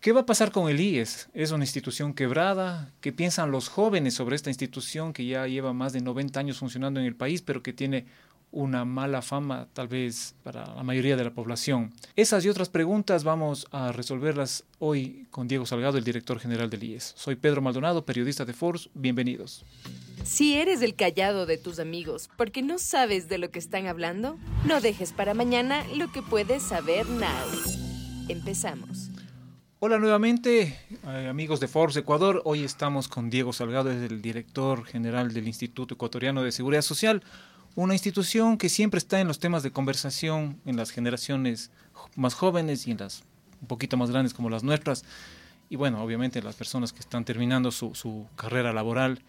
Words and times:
¿Qué 0.00 0.12
va 0.12 0.22
a 0.22 0.26
pasar 0.26 0.50
con 0.50 0.70
el 0.70 0.80
IES? 0.80 1.28
¿Es 1.34 1.50
una 1.50 1.64
institución 1.64 2.14
quebrada? 2.14 2.90
¿Qué 3.02 3.12
piensan 3.12 3.50
los 3.50 3.68
jóvenes 3.68 4.14
sobre 4.14 4.34
esta 4.34 4.48
institución 4.48 5.12
que 5.12 5.26
ya 5.26 5.46
lleva 5.46 5.74
más 5.74 5.92
de 5.92 6.00
90 6.00 6.40
años 6.40 6.58
funcionando 6.58 7.00
en 7.00 7.04
el 7.04 7.14
país, 7.14 7.42
pero 7.42 7.62
que 7.62 7.74
tiene 7.74 8.06
una 8.50 8.86
mala 8.86 9.20
fama 9.20 9.68
tal 9.74 9.88
vez 9.88 10.34
para 10.42 10.74
la 10.74 10.82
mayoría 10.82 11.18
de 11.18 11.24
la 11.24 11.34
población? 11.34 11.92
Esas 12.16 12.46
y 12.46 12.48
otras 12.48 12.70
preguntas 12.70 13.24
vamos 13.24 13.66
a 13.72 13.92
resolverlas 13.92 14.64
hoy 14.78 15.26
con 15.30 15.48
Diego 15.48 15.66
Salgado, 15.66 15.98
el 15.98 16.04
director 16.04 16.40
general 16.40 16.70
del 16.70 16.82
IES. 16.82 17.12
Soy 17.14 17.36
Pedro 17.36 17.60
Maldonado, 17.60 18.06
periodista 18.06 18.46
de 18.46 18.54
Force. 18.54 18.88
Bienvenidos. 18.94 19.66
Si 20.24 20.54
eres 20.54 20.80
el 20.80 20.94
callado 20.94 21.44
de 21.44 21.58
tus 21.58 21.78
amigos 21.78 22.30
porque 22.38 22.62
no 22.62 22.78
sabes 22.78 23.28
de 23.28 23.36
lo 23.36 23.50
que 23.50 23.58
están 23.58 23.86
hablando, 23.86 24.38
no 24.64 24.80
dejes 24.80 25.12
para 25.12 25.34
mañana 25.34 25.84
lo 25.94 26.10
que 26.10 26.22
puedes 26.22 26.62
saber 26.62 27.06
now. 27.06 27.28
Empezamos. 28.30 29.10
Hola 29.82 29.98
nuevamente, 29.98 30.76
eh, 31.06 31.26
amigos 31.30 31.58
de 31.58 31.66
Forbes 31.66 31.96
Ecuador. 31.96 32.42
Hoy 32.44 32.64
estamos 32.64 33.08
con 33.08 33.30
Diego 33.30 33.54
Salgado, 33.54 33.90
es 33.90 34.10
el 34.10 34.20
director 34.20 34.84
general 34.84 35.32
del 35.32 35.46
Instituto 35.48 35.94
Ecuatoriano 35.94 36.42
de 36.42 36.52
Seguridad 36.52 36.82
Social, 36.82 37.22
una 37.76 37.94
institución 37.94 38.58
que 38.58 38.68
siempre 38.68 38.98
está 38.98 39.22
en 39.22 39.26
los 39.26 39.38
temas 39.38 39.62
de 39.62 39.70
conversación 39.70 40.60
en 40.66 40.76
las 40.76 40.90
generaciones 40.90 41.70
más 42.14 42.34
jóvenes 42.34 42.86
y 42.86 42.90
en 42.90 42.98
las 42.98 43.22
un 43.62 43.68
poquito 43.68 43.96
más 43.96 44.10
grandes 44.10 44.34
como 44.34 44.50
las 44.50 44.62
nuestras. 44.62 45.02
Y 45.70 45.76
bueno, 45.76 46.04
obviamente 46.04 46.42
las 46.42 46.56
personas 46.56 46.92
que 46.92 47.00
están 47.00 47.24
terminando 47.24 47.70
su, 47.70 47.94
su 47.94 48.26
carrera 48.36 48.74
laboral. 48.74 49.22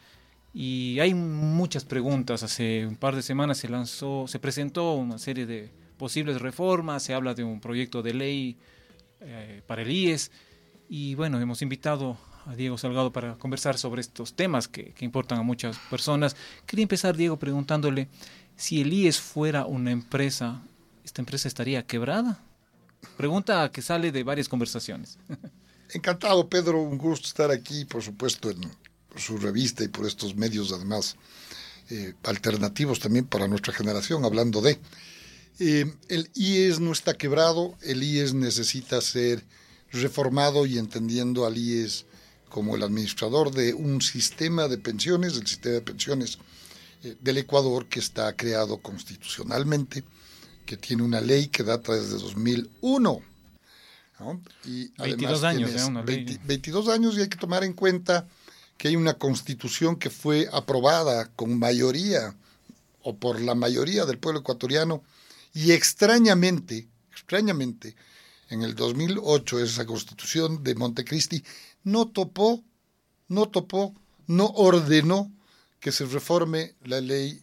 Y 0.54 1.00
hay 1.00 1.14
muchas 1.14 1.86
preguntas. 1.86 2.44
Hace 2.44 2.86
un 2.86 2.98
par 2.98 3.16
de 3.16 3.22
semanas 3.22 3.60
se 3.60 3.70
lanzó, 3.70 4.28
se 4.28 4.38
presentó 4.38 4.96
una 4.96 5.18
serie 5.18 5.46
de 5.46 5.72
posibles 5.98 6.42
reformas, 6.42 7.04
se 7.04 7.14
habla 7.14 7.36
de 7.36 7.46
un 7.46 7.62
proyecto 7.62 8.02
de 8.02 8.14
ley 8.14 8.58
eh, 9.22 9.62
para 9.66 9.82
el 9.84 9.92
IES. 9.92 10.32
Y 10.90 11.16
bueno, 11.16 11.40
hemos 11.40 11.62
invitado 11.62 12.18
a 12.46 12.56
Diego 12.56 12.78
Salgado 12.78 13.12
para 13.12 13.38
conversar 13.38 13.78
sobre 13.78 14.02
estos 14.02 14.34
temas 14.34 14.68
que, 14.68 14.94
importan 15.00 15.40
a 15.40 15.44
muchas 15.44 15.78
personas. 15.90 16.36
Quería 16.66 16.84
empezar, 16.84 17.16
Diego, 17.16 17.38
preguntándole 17.38 18.08
si 18.56 18.82
el 18.82 18.92
IES 18.92 19.20
fuera 19.20 19.66
una 19.66 19.92
empresa, 19.92 20.62
¿esta 21.04 21.22
empresa 21.22 21.48
estaría 21.48 21.86
quebrada? 21.86 22.44
Pregunta 23.18 23.72
que 23.72 23.82
sale 23.82 24.12
de 24.12 24.24
varias 24.24 24.50
conversaciones. 24.50 25.18
Encantado, 25.94 26.48
Pedro. 26.48 26.82
Un 26.82 26.98
gusto 26.98 27.28
estar 27.28 27.52
aquí, 27.52 27.86
por 27.86 28.02
supuesto, 28.02 28.50
en 28.50 28.62
su 29.16 29.38
revista 29.38 29.84
y 29.84 29.90
por 29.90 30.06
estos 30.06 30.36
medios, 30.36 30.72
además, 30.72 31.16
eh, 31.90 32.14
alternativos 32.24 33.00
también 33.00 33.26
para 33.26 33.48
nuestra 33.48 33.74
generación, 33.74 34.26
hablando 34.26 34.62
de... 34.62 34.80
Eh, 35.60 35.94
el 36.08 36.30
IES 36.34 36.80
no 36.80 36.92
está 36.92 37.16
quebrado, 37.16 37.76
el 37.82 38.04
IES 38.04 38.34
necesita 38.34 39.02
ser 39.02 39.44
reformado 39.92 40.66
y 40.66 40.78
entendiendo 40.78 41.46
al 41.46 41.58
IES 41.58 42.06
como 42.50 42.76
el 42.76 42.84
administrador 42.84 43.52
de 43.52 43.74
un 43.74 44.02
sistema 44.02 44.68
de 44.68 44.78
pensiones, 44.78 45.36
el 45.36 45.48
sistema 45.48 45.76
de 45.76 45.82
pensiones 45.82 46.38
eh, 47.04 47.16
del 47.20 47.38
Ecuador 47.38 47.88
que 47.88 48.00
está 48.00 48.36
creado 48.36 48.78
constitucionalmente, 48.78 50.04
que 50.66 50.78
tiene 50.78 51.04
una 51.04 51.22
ley 51.22 51.48
que 51.48 51.64
data 51.64 51.94
desde 51.94 52.18
2001. 52.18 53.22
¿no? 54.20 54.42
Y 54.66 54.92
22 55.00 55.44
años, 55.44 55.72
¿eh? 55.72 55.86
una 55.86 56.04
ley. 56.04 56.26
20, 56.26 56.42
22 56.46 56.88
años 56.90 57.18
y 57.18 57.22
hay 57.22 57.30
que 57.30 57.38
tomar 57.38 57.64
en 57.64 57.74
cuenta 57.74 58.28
que 58.78 58.88
hay 58.88 58.96
una 58.96 59.14
constitución 59.14 59.96
que 59.96 60.10
fue 60.10 60.48
aprobada 60.52 61.28
con 61.36 61.58
mayoría 61.58 62.36
o 63.04 63.16
por 63.16 63.40
la 63.40 63.56
mayoría 63.56 64.06
del 64.06 64.18
pueblo 64.18 64.42
ecuatoriano 64.42 65.04
y 65.54 65.72
extrañamente, 65.72 66.88
extrañamente, 67.12 67.96
en 68.50 68.64
el 68.64 68.76
2008 68.76 69.60
esa 69.60 69.86
constitución 69.86 70.64
de 70.64 70.76
Montecristi 70.76 71.44
no 71.84 72.08
topó, 72.08 72.64
no 73.28 73.50
topó, 73.50 73.94
no 74.28 74.48
ordenó 74.48 75.32
que 75.80 75.92
se 75.92 76.06
reforme 76.06 76.76
la 76.84 77.02
ley 77.02 77.42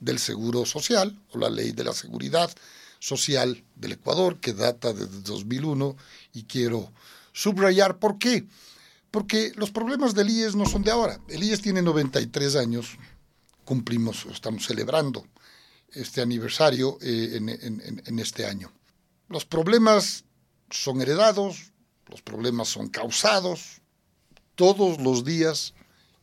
del 0.00 0.18
seguro 0.18 0.64
social 0.64 1.18
o 1.32 1.38
la 1.38 1.50
ley 1.50 1.72
de 1.72 1.84
la 1.84 1.92
seguridad 1.92 2.50
social 2.98 3.64
del 3.76 3.92
Ecuador 3.92 4.40
que 4.40 4.52
data 4.52 4.92
desde 4.92 5.20
2001 5.22 5.96
y 6.32 6.44
quiero 6.44 6.92
subrayar 7.32 7.98
por 7.98 8.18
qué. 8.18 8.46
Porque 9.10 9.52
los 9.56 9.70
problemas 9.70 10.14
del 10.14 10.30
IES 10.30 10.54
no 10.54 10.66
son 10.66 10.84
de 10.84 10.90
ahora. 10.90 11.20
El 11.28 11.42
IES 11.42 11.62
tiene 11.62 11.82
93 11.82 12.56
años, 12.56 12.96
cumplimos, 13.64 14.26
estamos 14.30 14.66
celebrando 14.66 15.26
este 15.92 16.20
aniversario 16.20 16.98
eh, 17.00 17.36
en, 17.36 18.18
este 18.18 18.46
año. 18.46 18.72
Los 19.28 19.44
problemas 19.44 20.24
son 20.70 21.00
heredados, 21.00 21.72
los 22.06 22.22
problemas 22.22 22.68
son 22.68 22.88
causados 22.88 23.80
todos 24.54 25.00
los 25.00 25.24
días, 25.24 25.74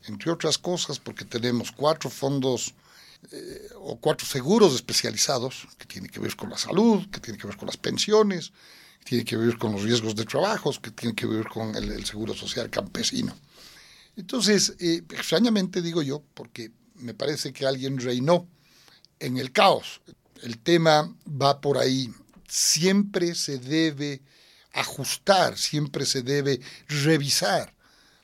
entre 0.06 0.32
otras 0.32 0.58
cosas, 0.58 1.00
porque 1.00 1.26
tenemos 1.26 1.72
cuatro 1.72 2.10
fondos 2.10 2.74
eh, 3.32 3.70
o 3.76 3.98
cuatro 4.00 4.26
seguros 4.26 4.76
especializados 4.76 5.68
que 5.78 5.86
tienen 5.86 6.10
que 6.12 6.20
ver 6.20 6.36
con 6.36 6.50
la 6.50 6.58
salud, 6.58 7.10
que 7.10 7.20
tienen 7.20 7.40
que 7.42 7.48
ver 7.48 7.58
con 7.58 7.68
las 7.68 7.78
pensiones, 7.78 8.52
que 9.00 9.06
tienen 9.06 9.26
que 9.26 9.38
ver 9.38 9.58
con 9.58 9.72
los 9.72 9.84
riesgos 9.84 10.16
de 10.16 10.26
trabajos, 10.26 10.80
que 10.80 10.92
tienen 10.92 11.16
que 11.16 11.26
ver 11.26 11.48
con 11.48 11.76
el, 11.76 11.92
el 11.92 12.06
seguro 12.06 12.34
social 12.34 12.70
campesino. 12.70 13.36
Entonces, 14.18 14.76
eh, 14.80 15.04
extrañamente 15.10 15.82
digo 15.82 16.02
yo, 16.02 16.24
porque 16.34 16.72
me 16.96 17.14
parece 17.14 17.54
que 17.54 17.66
alguien 17.66 18.00
reinó 18.00 18.48
en 19.20 19.38
el 19.38 19.52
caos. 19.52 20.02
El 20.44 20.60
tema 20.60 21.14
va 21.28 21.62
por 21.62 21.78
ahí. 21.78 22.10
Siempre 22.48 23.36
se 23.36 23.58
debe 23.58 24.22
ajustar, 24.74 25.58
siempre 25.58 26.06
se 26.06 26.22
debe 26.22 26.60
revisar 26.88 27.74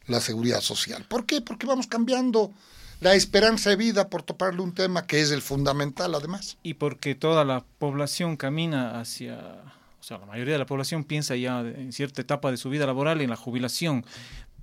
la 0.08 0.20
seguridad 0.20 0.62
social. 0.62 1.06
¿Por 1.08 1.26
qué? 1.26 1.42
Porque 1.42 1.66
vamos 1.66 1.88
cambiando 1.88 2.54
la 3.00 3.16
esperanza 3.16 3.70
de 3.70 3.76
vida 3.76 4.10
por 4.10 4.24
toparle 4.24 4.62
un 4.62 4.74
tema 4.74 5.06
que 5.08 5.22
es 5.22 5.32
el 5.32 5.42
fundamental 5.42 6.16
además. 6.16 6.58
Y 6.64 6.76
porque 6.76 7.16
toda 7.16 7.44
la 7.44 7.66
población 7.80 8.38
camina 8.38 9.00
hacia, 9.00 9.64
o 10.00 10.04
sea, 10.04 10.20
la 10.20 10.26
mayoría 10.26 10.54
de 10.54 10.60
la 10.60 10.66
población 10.66 11.04
piensa 11.04 11.36
ya 11.36 11.62
en 11.62 11.92
cierta 11.92 12.22
etapa 12.22 12.52
de 12.52 12.58
su 12.58 12.70
vida 12.70 12.86
laboral 12.86 13.22
en 13.22 13.30
la 13.30 13.36
jubilación. 13.36 14.06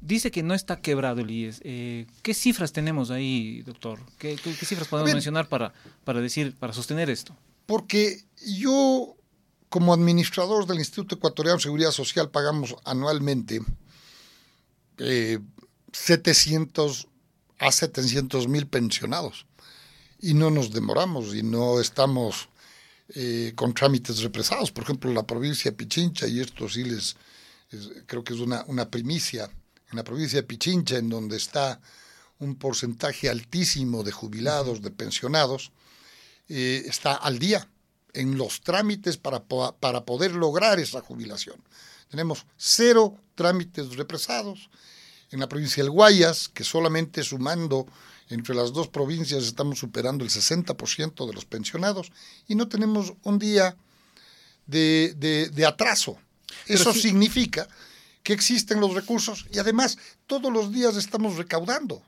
Dice 0.01 0.31
que 0.31 0.43
no 0.43 0.55
está 0.55 0.81
quebrado 0.81 1.21
el 1.21 1.31
IES. 1.31 1.61
Eh, 1.63 2.07
¿Qué 2.23 2.33
cifras 2.35 2.73
tenemos 2.73 3.11
ahí, 3.11 3.63
doctor? 3.63 4.01
¿Qué, 4.19 4.37
qué, 4.37 4.55
qué 4.55 4.67
cifras 4.67 4.89
podemos 4.89 5.09
ver, 5.09 5.17
mencionar 5.17 5.49
para, 5.49 5.75
para 6.05 6.21
decir, 6.21 6.55
para 6.57 6.73
sostener 6.73 7.11
esto? 7.11 7.37
Porque 7.67 8.25
yo, 8.47 9.15
como 9.69 9.93
administrador 9.93 10.67
del 10.67 10.79
Instituto 10.79 11.17
Ecuatoriano 11.17 11.59
de 11.59 11.63
Seguridad 11.63 11.91
Social, 11.91 12.31
pagamos 12.31 12.77
anualmente 12.85 13.61
eh, 14.99 15.39
700 15.93 17.07
a 17.59 17.71
700 17.71 18.49
mil 18.49 18.67
pensionados. 18.67 19.47
Y 20.19 20.35
no 20.35 20.51
nos 20.51 20.73
demoramos 20.73 21.35
y 21.35 21.43
no 21.43 21.81
estamos 21.81 22.49
eh, 23.15 23.53
con 23.55 23.75
trámites 23.75 24.23
represados. 24.23 24.71
Por 24.71 24.85
ejemplo, 24.85 25.13
la 25.13 25.27
provincia 25.27 25.71
de 25.71 25.77
Pichincha, 25.77 26.27
y 26.27 26.41
esto 26.41 26.69
sí 26.69 26.85
les 26.85 27.17
es, 27.71 27.91
creo 28.07 28.25
que 28.25 28.35
es 28.35 28.41
una, 28.41 28.65
una 28.67 28.91
primicia, 28.91 29.51
en 29.91 29.97
la 29.97 30.05
provincia 30.05 30.41
de 30.41 30.47
Pichincha, 30.47 30.97
en 30.97 31.09
donde 31.09 31.37
está 31.37 31.81
un 32.39 32.57
porcentaje 32.57 33.29
altísimo 33.29 34.03
de 34.03 34.13
jubilados, 34.13 34.83
de 34.83 34.91
pensionados, 34.91 35.73
eh, 36.49 36.85
está 36.87 37.15
al 37.15 37.39
día 37.39 37.69
en 38.13 38.37
los 38.39 38.61
trámites 38.63 39.17
para, 39.17 39.45
para 39.45 40.05
poder 40.05 40.33
lograr 40.33 40.81
esa 40.81 41.01
jubilación. 41.01 41.63
Tenemos 42.09 42.47
cero 42.57 43.17
trámites 43.35 43.97
represados. 43.97 44.71
En 45.31 45.39
la 45.39 45.49
provincia 45.49 45.81
del 45.81 45.93
Guayas, 45.93 46.49
que 46.49 46.65
solamente 46.65 47.23
sumando 47.23 47.87
entre 48.31 48.53
las 48.55 48.73
dos 48.73 48.89
provincias 48.89 49.45
estamos 49.45 49.79
superando 49.79 50.25
el 50.25 50.31
60% 50.31 51.27
de 51.27 51.33
los 51.33 51.45
pensionados 51.45 52.11
y 52.49 52.57
no 52.57 52.69
tenemos 52.69 53.13
un 53.23 53.39
día 53.39 53.77
de, 54.67 55.15
de, 55.17 55.49
de 55.51 55.67
atraso. 55.67 56.19
Eso 56.67 56.93
sí, 56.93 57.03
significa 57.03 57.69
que 58.23 58.33
existen 58.33 58.81
los 58.81 58.95
recursos 58.95 59.47
y 59.53 59.59
además 59.59 59.99
todos 60.27 60.53
los 60.53 60.73
días 60.73 60.97
estamos 60.97 61.37
recaudando. 61.37 62.03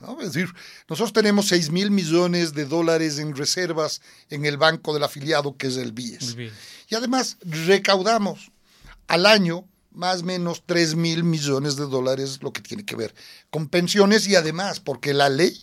¿no? 0.00 0.20
Es 0.20 0.32
decir, 0.32 0.52
nosotros 0.88 1.12
tenemos 1.12 1.48
6 1.48 1.70
mil 1.70 1.90
millones 1.90 2.54
de 2.54 2.64
dólares 2.64 3.18
en 3.18 3.34
reservas 3.34 4.00
en 4.30 4.44
el 4.44 4.56
banco 4.56 4.94
del 4.94 5.04
afiliado 5.04 5.56
que 5.56 5.68
es 5.68 5.76
el 5.76 5.92
BIES. 5.92 6.28
El 6.28 6.34
BIES. 6.34 6.52
Y 6.88 6.94
además 6.94 7.36
recaudamos 7.42 8.50
al 9.06 9.26
año 9.26 9.64
más 9.90 10.22
o 10.22 10.24
menos 10.24 10.62
3 10.66 10.94
mil 10.94 11.24
millones 11.24 11.76
de 11.76 11.86
dólares, 11.86 12.38
lo 12.42 12.52
que 12.52 12.60
tiene 12.60 12.84
que 12.84 12.94
ver 12.94 13.14
con 13.50 13.68
pensiones 13.68 14.28
y 14.28 14.36
además 14.36 14.80
porque 14.80 15.12
la 15.12 15.28
ley 15.28 15.60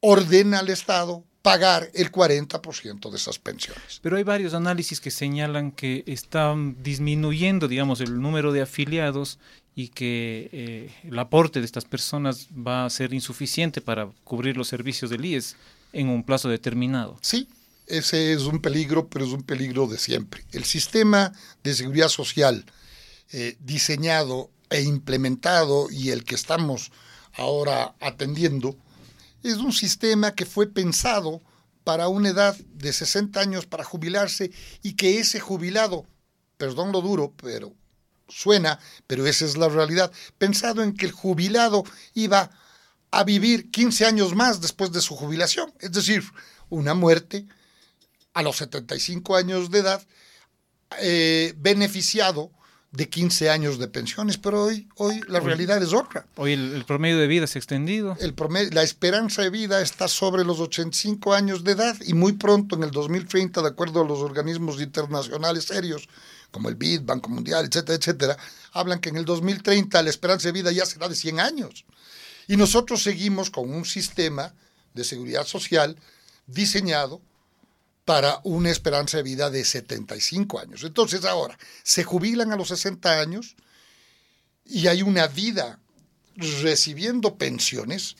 ordena 0.00 0.60
al 0.60 0.70
Estado 0.70 1.24
pagar 1.46 1.92
el 1.94 2.10
40% 2.10 3.08
de 3.08 3.16
esas 3.16 3.38
pensiones. 3.38 4.00
Pero 4.02 4.16
hay 4.16 4.24
varios 4.24 4.52
análisis 4.52 5.00
que 5.00 5.12
señalan 5.12 5.70
que 5.70 6.02
están 6.08 6.82
disminuyendo, 6.82 7.68
digamos, 7.68 8.00
el 8.00 8.20
número 8.20 8.50
de 8.50 8.62
afiliados 8.62 9.38
y 9.76 9.90
que 9.90 10.50
eh, 10.52 10.92
el 11.04 11.16
aporte 11.16 11.60
de 11.60 11.66
estas 11.66 11.84
personas 11.84 12.48
va 12.50 12.84
a 12.84 12.90
ser 12.90 13.14
insuficiente 13.14 13.80
para 13.80 14.10
cubrir 14.24 14.56
los 14.56 14.66
servicios 14.66 15.08
del 15.08 15.24
IES 15.24 15.54
en 15.92 16.08
un 16.08 16.24
plazo 16.24 16.48
determinado. 16.48 17.16
Sí, 17.22 17.48
ese 17.86 18.32
es 18.32 18.42
un 18.42 18.60
peligro, 18.60 19.06
pero 19.06 19.24
es 19.24 19.30
un 19.30 19.44
peligro 19.44 19.86
de 19.86 19.98
siempre. 19.98 20.44
El 20.50 20.64
sistema 20.64 21.32
de 21.62 21.74
seguridad 21.74 22.08
social 22.08 22.64
eh, 23.30 23.56
diseñado 23.60 24.50
e 24.68 24.82
implementado 24.82 25.92
y 25.92 26.10
el 26.10 26.24
que 26.24 26.34
estamos 26.34 26.90
ahora 27.34 27.94
atendiendo, 28.00 28.76
es 29.50 29.58
un 29.58 29.72
sistema 29.72 30.34
que 30.34 30.46
fue 30.46 30.66
pensado 30.66 31.42
para 31.84 32.08
una 32.08 32.30
edad 32.30 32.56
de 32.56 32.92
60 32.92 33.40
años 33.40 33.66
para 33.66 33.84
jubilarse 33.84 34.50
y 34.82 34.94
que 34.94 35.18
ese 35.18 35.38
jubilado, 35.40 36.04
perdón 36.56 36.92
lo 36.92 37.00
duro, 37.00 37.32
pero 37.36 37.72
suena, 38.28 38.80
pero 39.06 39.26
esa 39.26 39.44
es 39.44 39.56
la 39.56 39.68
realidad, 39.68 40.10
pensado 40.36 40.82
en 40.82 40.94
que 40.94 41.06
el 41.06 41.12
jubilado 41.12 41.84
iba 42.14 42.50
a 43.12 43.24
vivir 43.24 43.70
15 43.70 44.04
años 44.04 44.34
más 44.34 44.60
después 44.60 44.90
de 44.90 45.00
su 45.00 45.14
jubilación, 45.14 45.72
es 45.78 45.92
decir, 45.92 46.24
una 46.68 46.94
muerte 46.94 47.46
a 48.34 48.42
los 48.42 48.56
75 48.56 49.36
años 49.36 49.70
de 49.70 49.78
edad, 49.78 50.02
eh, 50.98 51.54
beneficiado 51.56 52.50
de 52.92 53.08
15 53.08 53.50
años 53.50 53.78
de 53.78 53.88
pensiones, 53.88 54.38
pero 54.38 54.64
hoy, 54.64 54.88
hoy 54.96 55.20
la 55.28 55.40
realidad 55.40 55.82
es 55.82 55.92
otra. 55.92 56.26
Hoy 56.36 56.52
el, 56.52 56.84
promedio 56.86 57.18
de 57.18 57.26
vida 57.26 57.46
se 57.46 57.58
ha 57.58 57.60
extendido. 57.60 58.16
El 58.20 58.32
promedio, 58.32 58.70
la 58.72 58.82
esperanza 58.82 59.42
de 59.42 59.50
vida 59.50 59.82
está 59.82 60.08
sobre 60.08 60.44
los 60.44 60.60
85 60.60 61.34
años 61.34 61.64
de 61.64 61.72
edad 61.72 61.96
y 62.06 62.14
muy 62.14 62.34
pronto, 62.34 62.76
en 62.76 62.84
el 62.84 62.90
2030, 62.90 63.60
de 63.60 63.68
acuerdo 63.68 64.02
a 64.02 64.06
los 64.06 64.20
organismos 64.20 64.80
internacionales 64.80 65.64
serios, 65.64 66.08
como 66.50 66.68
el 66.68 66.76
BID, 66.76 67.02
Banco 67.02 67.28
Mundial, 67.28 67.66
etcétera, 67.66 67.96
etcétera, 67.96 68.36
hablan 68.72 69.00
que 69.00 69.10
en 69.10 69.16
el 69.16 69.24
2030 69.24 70.02
la 70.02 70.10
esperanza 70.10 70.48
de 70.48 70.52
vida 70.52 70.72
ya 70.72 70.86
será 70.86 71.08
de 71.08 71.16
100 71.16 71.40
años. 71.40 71.84
Y 72.48 72.56
nosotros 72.56 73.02
seguimos 73.02 73.50
con 73.50 73.70
un 73.74 73.84
sistema 73.84 74.54
de 74.94 75.04
seguridad 75.04 75.46
social 75.46 75.96
diseñado 76.46 77.20
para 78.06 78.40
una 78.44 78.70
esperanza 78.70 79.16
de 79.16 79.24
vida 79.24 79.50
de 79.50 79.64
75 79.64 80.60
años. 80.60 80.84
Entonces 80.84 81.24
ahora, 81.24 81.58
se 81.82 82.04
jubilan 82.04 82.52
a 82.52 82.56
los 82.56 82.68
60 82.68 83.20
años 83.20 83.56
y 84.64 84.86
hay 84.86 85.02
una 85.02 85.26
vida 85.26 85.80
recibiendo 86.36 87.36
pensiones 87.36 88.16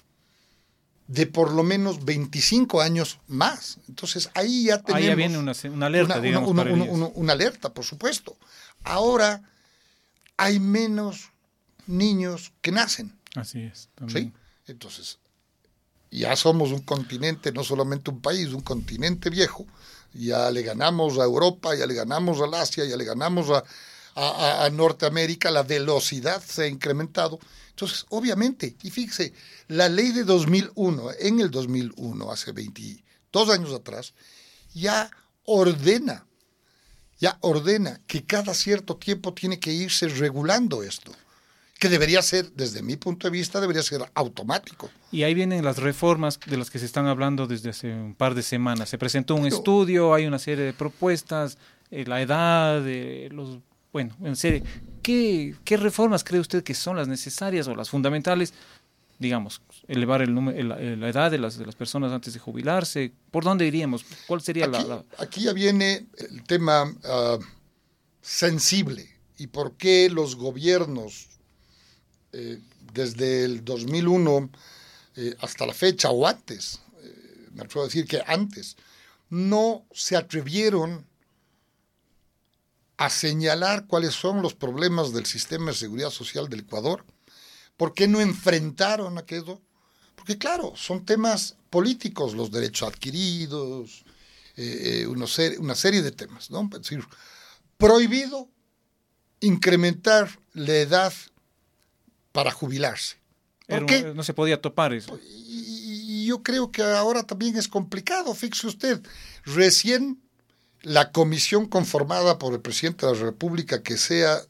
de 1.06 1.28
por 1.28 1.52
lo 1.52 1.62
menos 1.62 2.04
25 2.04 2.80
años 2.80 3.20
más. 3.28 3.78
Entonces 3.88 4.28
ahí 4.34 4.64
ya 4.64 4.82
tenemos... 4.82 5.02
Ahí 5.02 5.06
ya 5.06 5.14
viene 5.14 5.38
una, 5.38 5.52
alerta, 5.86 6.20
digamos. 6.20 6.50
Una, 6.50 7.32
alerta, 7.32 7.72
por 7.72 7.84
supuesto. 7.84 8.36
Ahora 8.82 9.40
hay 10.36 10.58
menos 10.58 11.30
niños 11.86 12.52
que 12.60 12.72
nacen. 12.72 13.16
Así 13.36 13.60
es. 13.60 13.88
¿sí? 14.08 14.32
Entonces, 14.66 15.20
ya 16.10 16.36
somos 16.36 16.72
un 16.72 16.80
continente, 16.80 17.52
no 17.52 17.64
solamente 17.64 18.10
un 18.10 18.20
país, 18.20 18.48
un 18.52 18.62
continente 18.62 19.30
viejo, 19.30 19.66
ya 20.14 20.50
le 20.50 20.62
ganamos 20.62 21.18
a 21.18 21.24
Europa, 21.24 21.74
ya 21.74 21.86
le 21.86 21.94
ganamos 21.94 22.40
al 22.40 22.54
Asia, 22.54 22.84
ya 22.84 22.96
le 22.96 23.04
ganamos 23.04 23.50
a, 23.50 23.64
a, 24.64 24.70
Norteamérica, 24.70 25.50
la 25.50 25.62
velocidad 25.62 26.42
se 26.42 26.64
ha 26.64 26.66
incrementado. 26.68 27.38
Entonces, 27.70 28.06
obviamente, 28.08 28.76
y 28.82 28.90
fíjese, 28.90 29.34
la 29.68 29.88
ley 29.88 30.12
de 30.12 30.24
2001, 30.24 31.10
en 31.18 31.40
el 31.40 31.50
2001, 31.50 32.32
hace 32.32 32.52
22 32.52 33.50
años 33.50 33.74
atrás, 33.74 34.14
ya 34.72 35.10
ordena, 35.44 36.26
ya 37.18 37.36
ordena 37.42 38.00
que 38.06 38.24
cada 38.24 38.54
cierto 38.54 38.96
tiempo 38.96 39.34
tiene 39.34 39.60
que 39.60 39.72
irse 39.72 40.08
regulando 40.08 40.82
esto 40.82 41.12
que 41.78 41.88
debería 41.88 42.22
ser, 42.22 42.50
desde 42.52 42.82
mi 42.82 42.96
punto 42.96 43.26
de 43.26 43.30
vista, 43.30 43.60
debería 43.60 43.82
ser 43.82 44.00
automático. 44.14 44.90
Y 45.12 45.24
ahí 45.24 45.34
vienen 45.34 45.64
las 45.64 45.78
reformas 45.78 46.40
de 46.46 46.56
las 46.56 46.70
que 46.70 46.78
se 46.78 46.86
están 46.86 47.06
hablando 47.06 47.46
desde 47.46 47.70
hace 47.70 47.92
un 47.92 48.14
par 48.14 48.34
de 48.34 48.42
semanas. 48.42 48.88
Se 48.88 48.98
presentó 48.98 49.34
un 49.34 49.46
estudio, 49.46 50.14
hay 50.14 50.26
una 50.26 50.38
serie 50.38 50.64
de 50.64 50.72
propuestas, 50.72 51.58
eh, 51.90 52.04
la 52.06 52.22
edad, 52.22 52.82
de 52.82 53.28
los, 53.30 53.58
bueno, 53.92 54.16
en 54.22 54.36
serie, 54.36 54.62
¿qué, 55.02 55.54
¿qué 55.64 55.76
reformas 55.76 56.24
cree 56.24 56.40
usted 56.40 56.64
que 56.64 56.74
son 56.74 56.96
las 56.96 57.08
necesarias 57.08 57.68
o 57.68 57.74
las 57.74 57.90
fundamentales? 57.90 58.54
Digamos, 59.18 59.62
elevar 59.88 60.22
el 60.22 60.34
número, 60.34 60.62
la 60.62 61.08
edad 61.08 61.30
de 61.30 61.38
las, 61.38 61.56
de 61.58 61.64
las 61.64 61.74
personas 61.74 62.12
antes 62.12 62.34
de 62.34 62.40
jubilarse. 62.40 63.12
¿Por 63.30 63.44
dónde 63.44 63.66
iríamos? 63.66 64.04
¿Cuál 64.26 64.42
sería 64.42 64.66
la, 64.66 65.02
Aquí 65.18 65.42
ya 65.42 65.54
viene 65.54 66.06
el 66.18 66.42
tema 66.44 66.92
ah, 67.04 67.38
sensible 68.20 69.08
y 69.38 69.46
por 69.46 69.76
qué 69.76 70.10
los 70.10 70.36
gobiernos 70.36 71.35
eh, 72.38 72.60
desde 72.92 73.44
el 73.44 73.64
2001 73.64 74.50
eh, 75.16 75.34
hasta 75.40 75.64
la 75.64 75.72
fecha 75.72 76.10
o 76.10 76.26
antes, 76.26 76.80
eh, 77.02 77.48
me 77.54 77.62
atrevo 77.62 77.82
a 77.82 77.86
decir 77.86 78.06
que 78.06 78.22
antes, 78.26 78.76
no 79.30 79.86
se 79.90 80.16
atrevieron 80.16 81.06
a 82.98 83.08
señalar 83.08 83.86
cuáles 83.86 84.12
son 84.14 84.42
los 84.42 84.52
problemas 84.52 85.14
del 85.14 85.24
sistema 85.24 85.70
de 85.70 85.78
seguridad 85.78 86.10
social 86.10 86.50
del 86.50 86.60
Ecuador. 86.60 87.06
¿Por 87.78 87.94
qué 87.94 88.06
no 88.06 88.20
enfrentaron 88.20 89.16
aquello? 89.16 89.62
Porque 90.14 90.36
claro, 90.36 90.74
son 90.76 91.06
temas 91.06 91.56
políticos, 91.70 92.34
los 92.34 92.50
derechos 92.50 92.88
adquiridos, 92.88 94.04
una, 95.08 95.26
serie, 95.26 96.02
de 96.02 96.12
temas. 96.12 96.50
¿no? 96.50 96.68
Es 96.72 96.82
decir, 96.82 97.04
prohibido 97.78 98.48
incrementar 99.40 100.38
la 100.52 100.74
edad 100.74 101.12
para 102.36 102.50
jubilarse. 102.50 103.16
¿Por 103.66 103.86
qué? 103.86 104.12
No 104.14 104.22
se 104.22 104.34
podía 104.34 104.60
topar 104.60 104.92
eso. 104.92 105.18
Y, 105.26 106.26
yo 106.26 106.42
creo 106.42 106.70
que 106.70 106.82
ahora 106.82 107.22
también 107.22 107.56
es 107.56 107.66
complicado. 107.66 108.34
Fíjese 108.34 108.66
usted, 108.66 109.00
recién 109.46 110.20
la 110.82 111.12
comisión 111.12 111.64
conformada 111.66 112.38
por 112.38 112.52
el 112.52 112.60
presidente 112.60 113.06
de 113.06 113.14
la 113.14 113.18
República, 113.20 113.82
que 113.82 113.96
sea, 113.96 114.42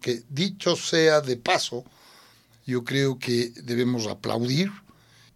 que 0.00 0.22
dicho 0.28 0.76
sea 0.76 1.20
de 1.20 1.36
paso, 1.36 1.84
yo 2.64 2.84
creo 2.84 3.18
que 3.18 3.50
debemos 3.64 4.06
aplaudir. 4.06 4.70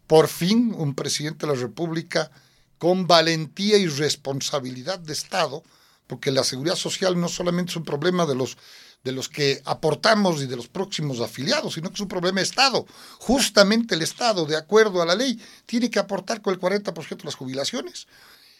Por 0.07 0.29
fin, 0.29 0.73
un 0.79 0.95
presidente 0.95 1.45
de 1.45 1.55
la 1.55 1.59
República 1.59 2.31
con 2.79 3.09
valentía 3.09 3.79
y 3.79 3.89
responsabilidad 3.89 5.01
de 5.01 5.13
Estado, 5.13 5.65
porque 6.07 6.31
la 6.31 6.45
seguridad 6.45 6.77
social 6.77 7.21
no 7.21 7.29
solamente 7.29 7.71
es 7.71 7.77
un 7.77 7.85
problema 7.85 8.27
de 8.27 8.37
los 8.37 8.59
de 9.07 9.13
los 9.13 9.29
que 9.29 9.63
aportamos 9.65 10.43
y 10.43 10.47
de 10.47 10.57
los 10.57 10.67
próximos 10.67 11.21
afiliados, 11.21 11.75
sino 11.75 11.91
que 11.91 11.95
es 11.95 12.01
un 12.01 12.09
problema 12.09 12.41
de 12.41 12.45
Estado. 12.45 12.85
Justamente 13.21 13.95
el 13.95 14.03
Estado, 14.03 14.45
de 14.47 14.57
acuerdo 14.57 15.01
a 15.01 15.07
la 15.07 15.15
ley, 15.15 15.41
tiene 15.65 15.89
que 15.89 16.01
aportar 16.01 16.43
con 16.43 16.53
el 16.53 16.59
40% 16.59 17.17
de 17.19 17.25
las 17.25 17.37
jubilaciones. 17.37 18.09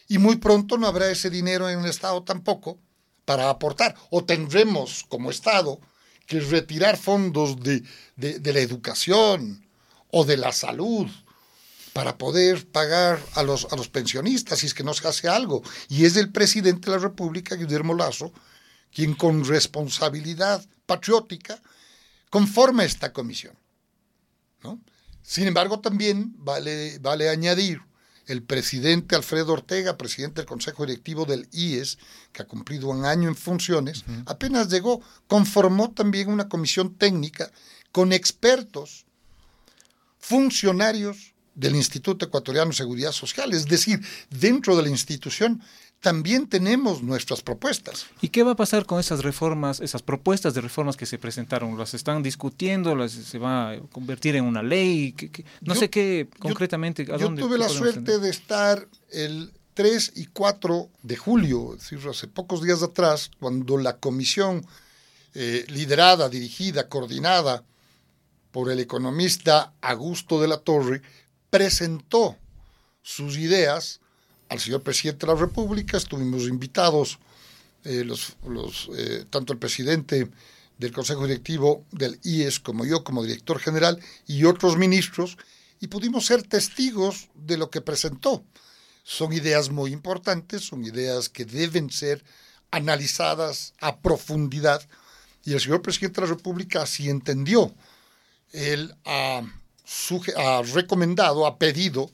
Y 0.07 0.19
muy 0.19 0.37
pronto 0.37 0.79
no 0.79 0.87
habrá 0.87 1.11
ese 1.11 1.31
dinero 1.31 1.69
en 1.69 1.81
el 1.81 1.87
Estado 1.87 2.23
tampoco 2.23 2.79
para 3.25 3.51
aportar. 3.51 3.97
O 4.11 4.23
tendremos 4.25 5.05
como 5.09 5.33
Estado 5.33 5.81
que 6.29 6.39
retirar 6.39 6.97
fondos 6.97 7.61
de, 7.61 7.83
de, 8.15 8.53
la 8.53 8.61
educación 8.61 9.67
o 10.13 10.25
de 10.25 10.37
la 10.37 10.53
salud 10.53 11.09
para 11.93 12.19
poder 12.19 12.69
pagar 12.69 13.21
a 13.35 13.43
los, 13.43 13.67
a 13.73 13.77
los 13.77 13.89
pensionistas 13.89 14.61
si 14.61 14.67
es 14.67 14.75
que 14.75 14.85
no 14.85 14.95
se 14.95 15.09
hace 15.09 15.29
algo. 15.29 15.65
Y 15.89 16.05
es 16.05 16.17
el 16.17 16.31
presidente 16.31 16.89
de 16.89 16.99
la 16.99 17.03
República, 17.03 17.57
Guillermo 17.57 17.95
Lazo, 17.95 18.33
quien 18.97 19.13
con 19.13 19.45
responsabilidad 19.45 20.65
patriótica 20.87 21.61
conforma 22.31 22.83
esta 22.83 23.13
comisión. 23.13 23.55
Sin 25.23 25.47
embargo, 25.47 25.81
también 25.81 26.33
vale, 26.39 26.99
vale 27.01 27.29
añadir 27.29 27.83
el 28.27 28.43
presidente 28.43 29.15
Alfredo 29.15 29.53
Ortega, 29.53 29.99
presidente 29.99 30.41
del 30.41 30.49
Consejo 30.49 30.87
Directivo 30.87 31.27
del 31.27 31.47
IES, 31.53 31.99
que 32.33 32.41
ha 32.41 32.47
cumplido 32.47 32.89
un 32.89 33.05
año 33.05 33.29
en 33.29 33.37
funciones, 33.37 34.03
apenas 34.25 34.71
llegó, 34.71 35.03
conformó 35.27 35.91
también 35.91 36.31
una 36.31 36.49
comisión 36.49 36.95
técnica 36.95 37.53
con 37.93 38.15
expertos, 38.15 39.05
funcionarios 40.19 41.35
del 41.55 41.77
Instituto 41.77 42.25
Ecuatoriano 42.25 42.71
de 42.71 42.77
Seguridad 42.77 43.13
Social, 43.13 43.53
es 43.53 43.67
decir, 43.67 44.01
dentro 44.31 44.75
de 44.75 44.85
la 44.85 44.89
institución 44.89 45.61
también 46.01 46.47
tenemos 46.47 47.03
nuestras 47.03 47.43
propuestas. 47.43 48.07
¿Y 48.21 48.29
qué 48.29 48.43
va 48.43 48.53
a 48.53 48.57
pasar 48.57 48.87
con 48.87 49.01
esas 49.01 49.25
reformas, 49.25 49.81
esas 49.81 50.03
propuestas 50.03 50.55
de 50.55 50.61
reformas 50.61 50.97
que 50.97 51.07
se 51.07 51.19
presentaron? 51.19 51.77
¿Las 51.77 51.95
están 51.95 52.23
discutiendo? 52.23 52.95
¿Las 52.95 53.13
se 53.13 53.39
va 53.39 53.73
a 53.73 53.81
convertir 53.93 54.37
en 54.37 54.45
una 54.45 54.63
ley? 54.63 55.15
no 55.63 55.75
sé 55.75 55.91
qué 55.91 56.29
concretamente. 56.39 57.03
¿a 57.13 57.17
yo 57.17 57.35
tuve 57.35 57.59
la 57.59 57.69
suerte 57.69 58.19
de 58.19 58.31
estar 58.31 58.87
el 59.11 59.53
3 59.75 60.13
y 60.17 60.27
4 60.27 60.89
de 61.03 61.17
julio, 61.17 61.75
es 61.75 61.81
decir, 61.81 61.99
hace 62.09 62.29
pocos 62.29 62.63
días 62.63 62.83
atrás, 62.83 63.31
cuando 63.39 63.77
la 63.77 63.99
comisión 63.99 64.67
eh, 65.35 65.67
liderada, 65.69 66.31
dirigida, 66.31 66.89
coordinada 66.89 67.63
por 68.53 68.71
el 68.71 68.81
economista 68.81 69.75
Augusto 69.83 70.41
de 70.41 70.49
la 70.49 70.57
Torre, 70.57 71.03
presentó 71.51 72.37
sus 73.03 73.37
ideas 73.37 74.01
al 74.49 74.61
señor 74.61 74.83
presidente 74.83 75.27
de 75.27 75.33
la 75.33 75.39
República, 75.39 75.97
estuvimos 75.97 76.45
invitados 76.45 77.19
eh, 77.85 78.05
los, 78.05 78.37
eh, 78.97 79.25
tanto 79.31 79.53
el 79.53 79.59
presidente 79.59 80.29
del 80.79 80.93
Consejo 80.93 81.27
Directivo 81.27 81.85
del 81.93 82.19
IES 82.23 82.61
como 82.61 82.85
yo 82.85 83.05
como 83.05 83.23
director 83.23 83.59
general 83.59 84.01
y 84.27 84.45
otros 84.45 84.77
ministros 84.77 85.39
y 85.81 85.89
pudimos 85.89 86.27
ser 86.27 86.43
testigos 86.43 87.29
de 87.35 87.57
lo 87.57 87.71
que 87.71 87.81
presentó. 87.81 88.45
Son 89.05 89.33
ideas 89.33 89.71
muy 89.71 89.93
importantes, 89.93 90.63
son 90.63 90.85
ideas 90.85 91.29
que 91.29 91.45
deben 91.45 91.91
ser 91.91 92.25
analizadas 92.71 93.73
a 93.81 94.01
profundidad 94.01 94.83
y 95.45 95.53
el 95.53 95.61
señor 95.61 95.81
presidente 95.81 96.21
de 96.21 96.27
la 96.27 96.35
República 96.35 96.83
así 96.83 97.09
entendió. 97.09 97.73
Él 98.53 98.95
ha, 99.05 99.43
ha 100.37 100.63
recomendado, 100.63 101.47
ha 101.47 101.59
pedido 101.59 102.11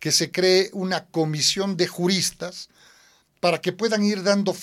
que 0.00 0.10
se 0.10 0.32
cree 0.32 0.70
una 0.72 1.04
comisión 1.06 1.76
de 1.76 1.86
juristas 1.86 2.70
para 3.38 3.60
que 3.60 3.72
puedan 3.72 4.02
ir 4.02 4.22
dando 4.22 4.54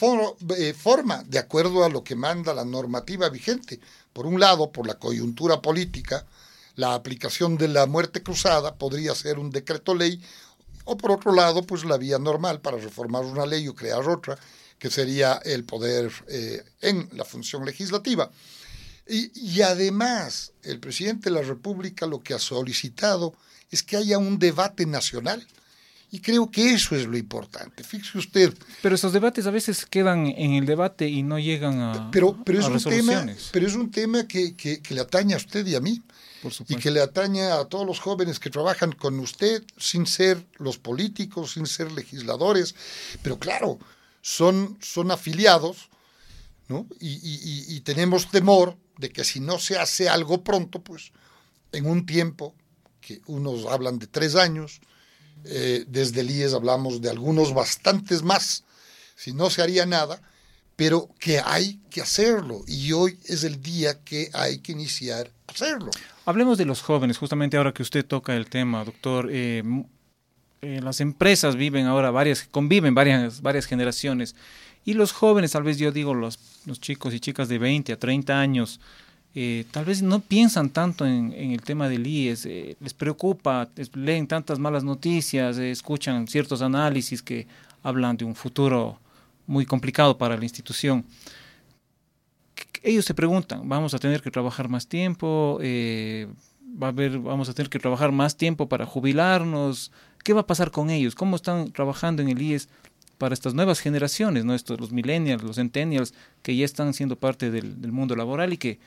eh, 0.57 0.73
forma 0.73 1.23
de 1.23 1.39
acuerdo 1.39 1.85
a 1.85 1.89
lo 1.89 2.03
que 2.03 2.15
manda 2.15 2.53
la 2.53 2.65
normativa 2.65 3.29
vigente. 3.29 3.79
Por 4.13 4.25
un 4.25 4.39
lado, 4.39 4.71
por 4.71 4.87
la 4.87 4.95
coyuntura 4.95 5.61
política, 5.61 6.25
la 6.75 6.93
aplicación 6.93 7.57
de 7.57 7.67
la 7.67 7.85
muerte 7.85 8.21
cruzada 8.21 8.75
podría 8.75 9.15
ser 9.15 9.39
un 9.39 9.51
decreto 9.51 9.95
ley, 9.95 10.21
o 10.85 10.97
por 10.97 11.11
otro 11.11 11.33
lado, 11.33 11.63
pues 11.63 11.85
la 11.85 11.97
vía 11.97 12.17
normal 12.17 12.61
para 12.61 12.77
reformar 12.77 13.25
una 13.25 13.45
ley 13.45 13.67
o 13.67 13.75
crear 13.75 14.07
otra, 14.07 14.37
que 14.79 14.91
sería 14.91 15.41
el 15.43 15.63
poder 15.63 16.11
eh, 16.27 16.63
en 16.81 17.09
la 17.13 17.25
función 17.25 17.65
legislativa. 17.65 18.29
y 19.07 19.61
además, 19.61 20.51
el 20.63 20.79
presidente 20.79 21.29
de 21.29 21.35
la 21.35 21.41
República 21.41 22.05
lo 22.05 22.21
que 22.21 22.33
ha 22.33 22.39
solicitado 22.39 23.33
es 23.71 23.83
que 23.83 23.97
haya 23.97 24.17
un 24.17 24.39
debate 24.39 24.85
nacional. 24.85 25.45
Y 26.09 26.19
creo 26.21 26.49
que 26.49 26.73
eso 26.73 26.95
es 26.95 27.05
lo 27.05 27.17
importante. 27.17 27.83
Fíjese 27.83 28.17
usted. 28.17 28.53
Pero 28.81 28.95
esos 28.95 29.11
debates 29.11 29.45
a 29.45 29.51
veces 29.51 29.85
quedan 29.85 30.27
en 30.27 30.53
el 30.53 30.65
debate 30.65 31.09
y 31.09 31.21
no 31.21 31.37
llegan 31.37 31.81
a, 31.81 32.09
pero, 32.11 32.37
pero 32.45 32.59
es 32.59 32.65
un 32.65 32.81
Tema, 32.81 33.25
pero 33.51 33.67
es 33.67 33.75
un 33.75 33.91
tema 33.91 34.25
que, 34.25 34.55
que, 34.55 34.81
le 34.89 35.01
atañe 35.01 35.33
a 35.33 35.37
usted 35.37 35.67
y 35.67 35.75
a 35.75 35.81
mí. 35.81 36.01
Por 36.41 36.53
y 36.69 36.75
que 36.75 36.91
le 36.91 37.01
atañe 37.01 37.43
a 37.43 37.65
todos 37.65 37.85
los 37.85 37.99
jóvenes 37.99 38.39
que 38.39 38.49
trabajan 38.49 38.93
con 38.93 39.19
usted 39.19 39.63
sin 39.77 40.05
ser 40.05 40.45
los 40.59 40.77
políticos, 40.77 41.53
sin 41.53 41.65
ser 41.65 41.91
legisladores. 41.91 42.73
Pero 43.21 43.37
claro, 43.37 43.77
son, 44.21 44.77
son 44.79 45.11
afiliados 45.11 45.89
¿no? 46.69 46.87
y, 47.01 47.15
y, 47.15 47.75
y 47.75 47.81
tenemos 47.81 48.29
temor 48.29 48.77
de 48.97 49.09
que 49.09 49.25
si 49.25 49.41
no 49.41 49.59
se 49.59 49.77
hace 49.77 50.07
algo 50.07 50.41
pronto, 50.43 50.81
pues 50.81 51.11
en 51.73 51.85
un 51.85 52.05
tiempo 52.05 52.55
que 53.07 53.21
unos 53.27 53.65
hablan 53.67 53.99
de 53.99 54.07
tres 54.07 54.35
años, 54.35 54.81
eh, 55.45 55.85
desde 55.87 56.19
el 56.19 56.29
IES 56.29 56.53
hablamos 56.53 56.99
de 56.99 57.09
algunos 57.09 57.53
bastantes 57.53 58.21
más, 58.21 58.65
si 59.15 59.31
no 59.31 59.49
se 59.49 59.61
haría 59.61 59.85
nada, 59.85 60.21
pero 60.75 61.09
que 61.17 61.39
hay 61.39 61.79
que 61.89 62.01
hacerlo 62.01 62.65
y 62.67 62.91
hoy 62.91 63.17
es 63.23 63.45
el 63.45 63.61
día 63.61 64.03
que 64.03 64.29
hay 64.33 64.59
que 64.59 64.73
iniciar 64.73 65.31
a 65.47 65.53
hacerlo. 65.53 65.89
Hablemos 66.25 66.57
de 66.57 66.65
los 66.65 66.81
jóvenes, 66.81 67.17
justamente 67.17 67.55
ahora 67.55 67.73
que 67.73 67.81
usted 67.81 68.05
toca 68.05 68.35
el 68.35 68.49
tema, 68.49 68.83
doctor. 68.83 69.29
Eh, 69.31 69.63
eh, 70.61 70.81
las 70.83 70.99
empresas 70.99 71.55
viven 71.55 71.85
ahora 71.85 72.11
varias, 72.11 72.45
conviven 72.51 72.93
varias, 72.93 73.41
varias 73.41 73.67
generaciones 73.67 74.35
y 74.83 74.95
los 74.95 75.13
jóvenes, 75.13 75.53
tal 75.53 75.63
vez 75.63 75.77
yo 75.77 75.93
digo 75.93 76.13
los, 76.13 76.39
los 76.65 76.81
chicos 76.81 77.13
y 77.13 77.21
chicas 77.21 77.47
de 77.47 77.57
20 77.57 77.93
a 77.93 77.99
30 77.99 78.37
años, 78.37 78.81
eh, 79.35 79.65
tal 79.71 79.85
vez 79.85 80.01
no 80.01 80.19
piensan 80.19 80.69
tanto 80.69 81.05
en, 81.05 81.31
el 81.33 81.61
tema 81.61 81.87
del 81.87 82.07
IES, 82.07 82.45
eh, 82.47 82.75
les 82.79 82.93
preocupa, 82.93 83.69
leen 83.93 84.25
tantas 84.25 84.57
malas 84.57 84.83
noticias, 84.83 85.57
eh, 85.57 85.69
escuchan 85.69 86.27
ciertos 86.27 86.61
análisis 86.61 87.21
que 87.21 87.47
hablan 87.83 88.17
de 88.17 88.25
un 88.25 88.33
futuro 88.33 88.99
muy 89.45 89.65
complicado 89.65 90.17
para 90.17 90.37
la 90.37 90.43
institución. 90.43 91.05
Ellos 92.81 93.05
se 93.05 93.13
preguntan, 93.13 93.67
vamos 93.69 93.93
a 93.93 93.99
tener 93.99 94.21
que 94.21 94.31
trabajar 94.31 94.69
más 94.69 94.87
tiempo, 94.87 95.59
va 95.61 96.87
a 96.87 96.89
haber, 96.89 97.19
vamos 97.19 97.47
a 97.49 97.53
tener 97.53 97.69
que 97.69 97.79
trabajar 97.79 98.11
más 98.11 98.37
tiempo 98.37 98.67
para 98.67 98.85
jubilarnos, 98.85 99.91
¿qué 100.23 100.33
va 100.33 100.41
a 100.41 100.47
pasar 100.47 100.71
con 100.71 100.89
ellos? 100.89 101.13
¿Cómo 101.13 101.35
están 101.35 101.71
trabajando 101.71 102.21
en 102.21 102.29
el 102.29 102.41
IES 102.41 102.69
para 103.17 103.33
estas 103.33 103.53
nuevas 103.53 103.79
generaciones, 103.79 104.45
¿no? 104.45 104.53
Estos, 104.53 104.79
los 104.79 104.91
millennials, 104.91 105.43
los 105.43 105.57
centennials, 105.57 106.13
que 106.41 106.55
ya 106.55 106.65
están 106.65 106.93
siendo 106.93 107.15
parte 107.15 107.51
del 107.51 107.91
mundo 107.91 108.15
laboral 108.15 108.53
y 108.53 108.57
que 108.57 108.79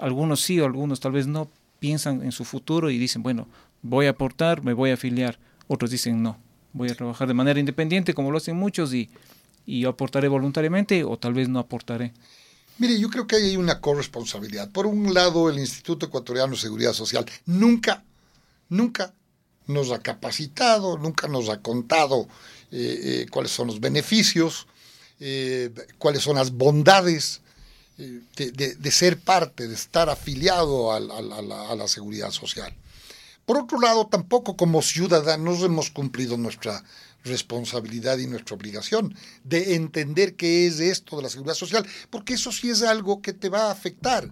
algunos 0.00 0.40
sí, 0.40 0.60
algunos 0.60 1.00
tal 1.00 1.12
vez 1.12 1.26
no 1.26 1.50
piensan 1.78 2.22
en 2.22 2.32
su 2.32 2.44
futuro 2.44 2.90
y 2.90 2.98
dicen, 2.98 3.22
bueno, 3.22 3.48
voy 3.82 4.06
a 4.06 4.10
aportar, 4.10 4.62
me 4.62 4.72
voy 4.72 4.90
a 4.90 4.94
afiliar. 4.94 5.38
Otros 5.66 5.90
dicen, 5.90 6.22
no, 6.22 6.38
voy 6.72 6.90
a 6.90 6.94
trabajar 6.94 7.28
de 7.28 7.34
manera 7.34 7.60
independiente, 7.60 8.14
como 8.14 8.30
lo 8.30 8.38
hacen 8.38 8.56
muchos, 8.56 8.92
y, 8.94 9.10
y 9.66 9.84
aportaré 9.84 10.28
voluntariamente 10.28 11.04
o 11.04 11.18
tal 11.18 11.34
vez 11.34 11.48
no 11.48 11.58
aportaré. 11.58 12.12
Mire, 12.78 12.98
yo 12.98 13.08
creo 13.08 13.26
que 13.26 13.36
hay 13.36 13.56
una 13.56 13.80
corresponsabilidad. 13.80 14.70
Por 14.70 14.86
un 14.86 15.14
lado, 15.14 15.48
el 15.48 15.58
Instituto 15.58 16.06
Ecuatoriano 16.06 16.54
de 16.54 16.60
Seguridad 16.60 16.92
Social 16.92 17.24
nunca, 17.46 18.02
nunca 18.68 19.14
nos 19.66 19.92
ha 19.92 20.00
capacitado, 20.00 20.98
nunca 20.98 21.28
nos 21.28 21.48
ha 21.48 21.60
contado 21.60 22.28
eh, 22.72 23.00
eh, 23.22 23.26
cuáles 23.30 23.52
son 23.52 23.68
los 23.68 23.80
beneficios, 23.80 24.66
eh, 25.20 25.70
cuáles 25.98 26.22
son 26.22 26.36
las 26.36 26.50
bondades 26.50 27.42
de, 27.96 28.90
ser 28.90 29.18
parte, 29.20 29.68
de 29.68 29.74
estar 29.74 30.08
afiliado 30.08 30.92
a, 30.92 31.00
la, 31.00 31.88
seguridad 31.88 32.30
social. 32.30 32.74
Por 33.46 33.58
otro 33.58 33.78
lado, 33.80 34.06
tampoco 34.06 34.56
como 34.56 34.82
ciudadanos 34.82 35.62
hemos 35.62 35.90
cumplido 35.90 36.36
nuestra 36.36 36.82
responsabilidad 37.24 38.18
y 38.18 38.26
nuestra 38.26 38.56
obligación 38.56 39.14
de 39.44 39.74
entender 39.74 40.34
qué 40.34 40.66
es 40.66 40.80
esto 40.80 41.16
de 41.16 41.22
la 41.22 41.28
seguridad 41.28 41.54
social, 41.54 41.86
porque 42.10 42.34
eso 42.34 42.52
sí 42.52 42.70
es 42.70 42.82
algo 42.82 43.22
que 43.22 43.32
te 43.32 43.48
va 43.48 43.68
a 43.68 43.72
afectar, 43.72 44.30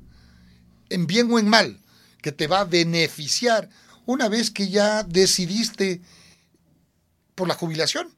en 0.88 1.07
bien 1.07 1.31
o 1.33 1.38
en 1.38 1.49
mal, 1.49 1.78
que 2.21 2.33
te 2.33 2.47
va 2.47 2.61
a 2.61 2.64
beneficiar 2.64 3.69
una 4.07 4.28
vez 4.28 4.50
que 4.50 4.69
ya 4.69 5.02
decidiste 5.04 6.00
por 7.35 7.49
la 7.49 7.54
jubilación, 7.54 8.14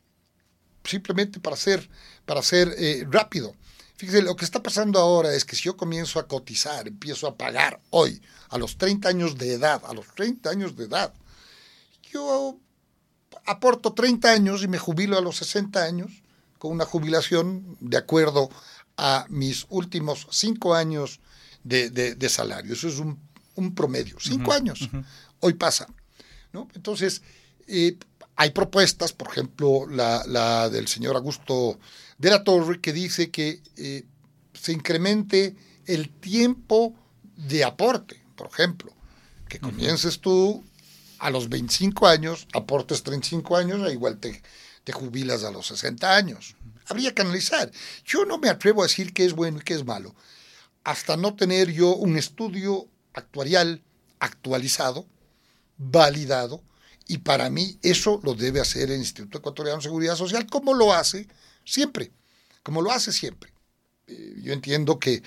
simplemente 0.85 1.41
para 1.41 1.57
ser, 1.57 1.89
para 2.25 2.43
ser 2.43 2.75
eh, 2.79 3.07
rápido. 3.11 3.55
Fíjese, 3.97 4.23
lo 4.23 4.35
que 4.35 4.45
está 4.45 4.63
pasando 4.63 4.99
ahora 4.99 5.33
es 5.35 5.45
que 5.45 5.55
si 5.55 5.65
yo 5.65 5.77
comienzo 5.77 6.19
a 6.19 6.27
cotizar, 6.27 6.89
empiezo 6.89 7.29
a 7.29 7.37
pagar 7.37 7.81
hoy, 7.91 8.21
a 8.49 8.59
los 8.59 8.77
30 8.77 9.09
años 9.09 9.39
de 9.39 9.53
edad, 9.53 9.83
a 9.87 9.95
los 9.95 10.07
30 10.15 10.51
años 10.51 10.77
de 10.77 10.85
edad, 10.85 11.15
yo 12.11 12.59
aporto 13.47 13.93
30 13.93 14.31
años 14.31 14.63
y 14.63 14.69
me 14.69 14.79
jubilo 14.79 15.17
a 15.17 15.21
los 15.21 15.37
60 15.37 15.83
años 15.83 16.11
con 16.59 16.73
una 16.73 16.85
jubilación 16.85 17.77
de 17.81 17.97
acuerdo 17.97 18.51
a 18.97 19.27
mis 19.29 19.67
últimos 19.69 20.27
5 20.31 20.75
años 20.75 21.21
de, 21.63 22.29
salario. 22.29 22.73
Eso 22.73 22.89
es 22.89 22.99
un, 22.99 23.75
promedio, 23.75 24.17
5 24.19 24.53
años. 24.53 24.89
Hoy 25.41 25.55
pasa. 25.55 25.87
¿no? 26.53 26.69
Entonces, 26.75 27.23
eh, 27.69 27.97
hay 28.37 28.51
propuestas, 28.51 29.13
por 29.13 29.29
ejemplo, 29.29 29.87
la, 29.89 30.25
la 30.27 30.69
del 30.69 30.89
señor 30.89 31.17
Augusto 31.17 31.79
de 32.19 32.31
la 32.31 32.45
Torre 32.45 32.81
que 32.81 32.93
dice 32.93 33.31
que 33.31 33.61
eh, 33.77 34.05
se 34.53 34.73
incremente 34.73 35.57
el 35.87 36.11
tiempo 36.11 36.95
de 37.37 37.65
aporte, 37.65 38.23
por 38.37 38.49
ejemplo, 38.49 38.93
que 39.49 39.59
comiences 39.59 40.21
tú 40.21 40.65
a 41.19 41.31
los 41.31 41.49
25 41.49 42.07
años, 42.07 42.47
aportes 42.53 43.03
35 43.03 43.57
años, 43.57 43.89
e 43.89 43.93
igual 43.93 44.19
te, 44.19 44.43
te 44.85 44.93
jubilas 44.93 45.45
a 45.45 45.51
los 45.51 45.67
60 45.67 46.17
años. 46.17 46.57
Habría 46.87 47.15
que 47.15 47.23
analizar. 47.23 47.71
Yo 48.05 48.25
no 48.25 48.39
me 48.39 48.49
atrevo 48.49 48.83
a 48.83 48.87
decir 48.87 49.13
qué 49.13 49.25
es 49.25 49.33
bueno 49.33 49.59
y 49.59 49.63
qué 49.63 49.75
es 49.75 49.85
malo, 49.85 50.15
hasta 50.85 51.17
no 51.17 51.35
tener 51.35 51.73
yo 51.73 51.95
un 51.97 52.17
estudio 52.17 52.87
actuarial 53.15 53.83
actualizado, 54.19 55.07
validado, 55.79 56.63
y 57.07 57.19
para 57.19 57.51
mí 57.51 57.79
eso 57.83 58.21
lo 58.23 58.35
debe 58.35 58.61
hacer 58.61 58.91
el 58.91 58.99
Instituto 58.99 59.39
Ecuatoriano 59.39 59.79
de 59.79 59.83
Seguridad 59.83 60.17
Social, 60.17 60.47
como 60.47 60.73
lo 60.75 60.93
hace 60.93 61.29
siempre, 61.65 62.13
como 62.63 62.83
lo 62.83 62.91
hace 62.91 63.13
siempre. 63.13 63.53
Eh, 64.07 64.37
yo 64.43 64.53
entiendo 64.53 64.99
que 64.99 65.23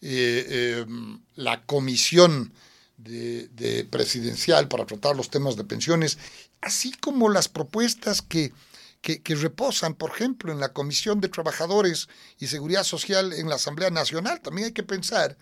eh, 0.00 0.82
em, 0.86 1.20
la 1.34 1.64
comisión 1.64 2.52
de, 2.96 3.86
presidencial 3.90 4.68
para 4.68 4.86
tratar 4.86 5.16
los 5.16 5.28
temas 5.30 5.56
de 5.56 5.64
pensiones, 5.64 6.18
así 6.60 6.92
como 6.92 7.28
las 7.28 7.48
propuestas 7.48 8.22
que, 8.22 8.52
que, 9.00 9.34
reposan, 9.34 9.94
por 9.94 10.10
ejemplo, 10.10 10.52
en 10.52 10.60
la 10.60 10.72
Comisión 10.72 11.20
de 11.20 11.28
Trabajadores 11.28 12.08
y 12.38 12.46
Seguridad 12.46 12.84
Social 12.84 13.32
en 13.32 13.48
la 13.48 13.56
Asamblea 13.56 13.90
Nacional, 13.90 14.40
también 14.40 14.66
hay 14.66 14.72
que 14.72 14.84
pensar 14.84 15.36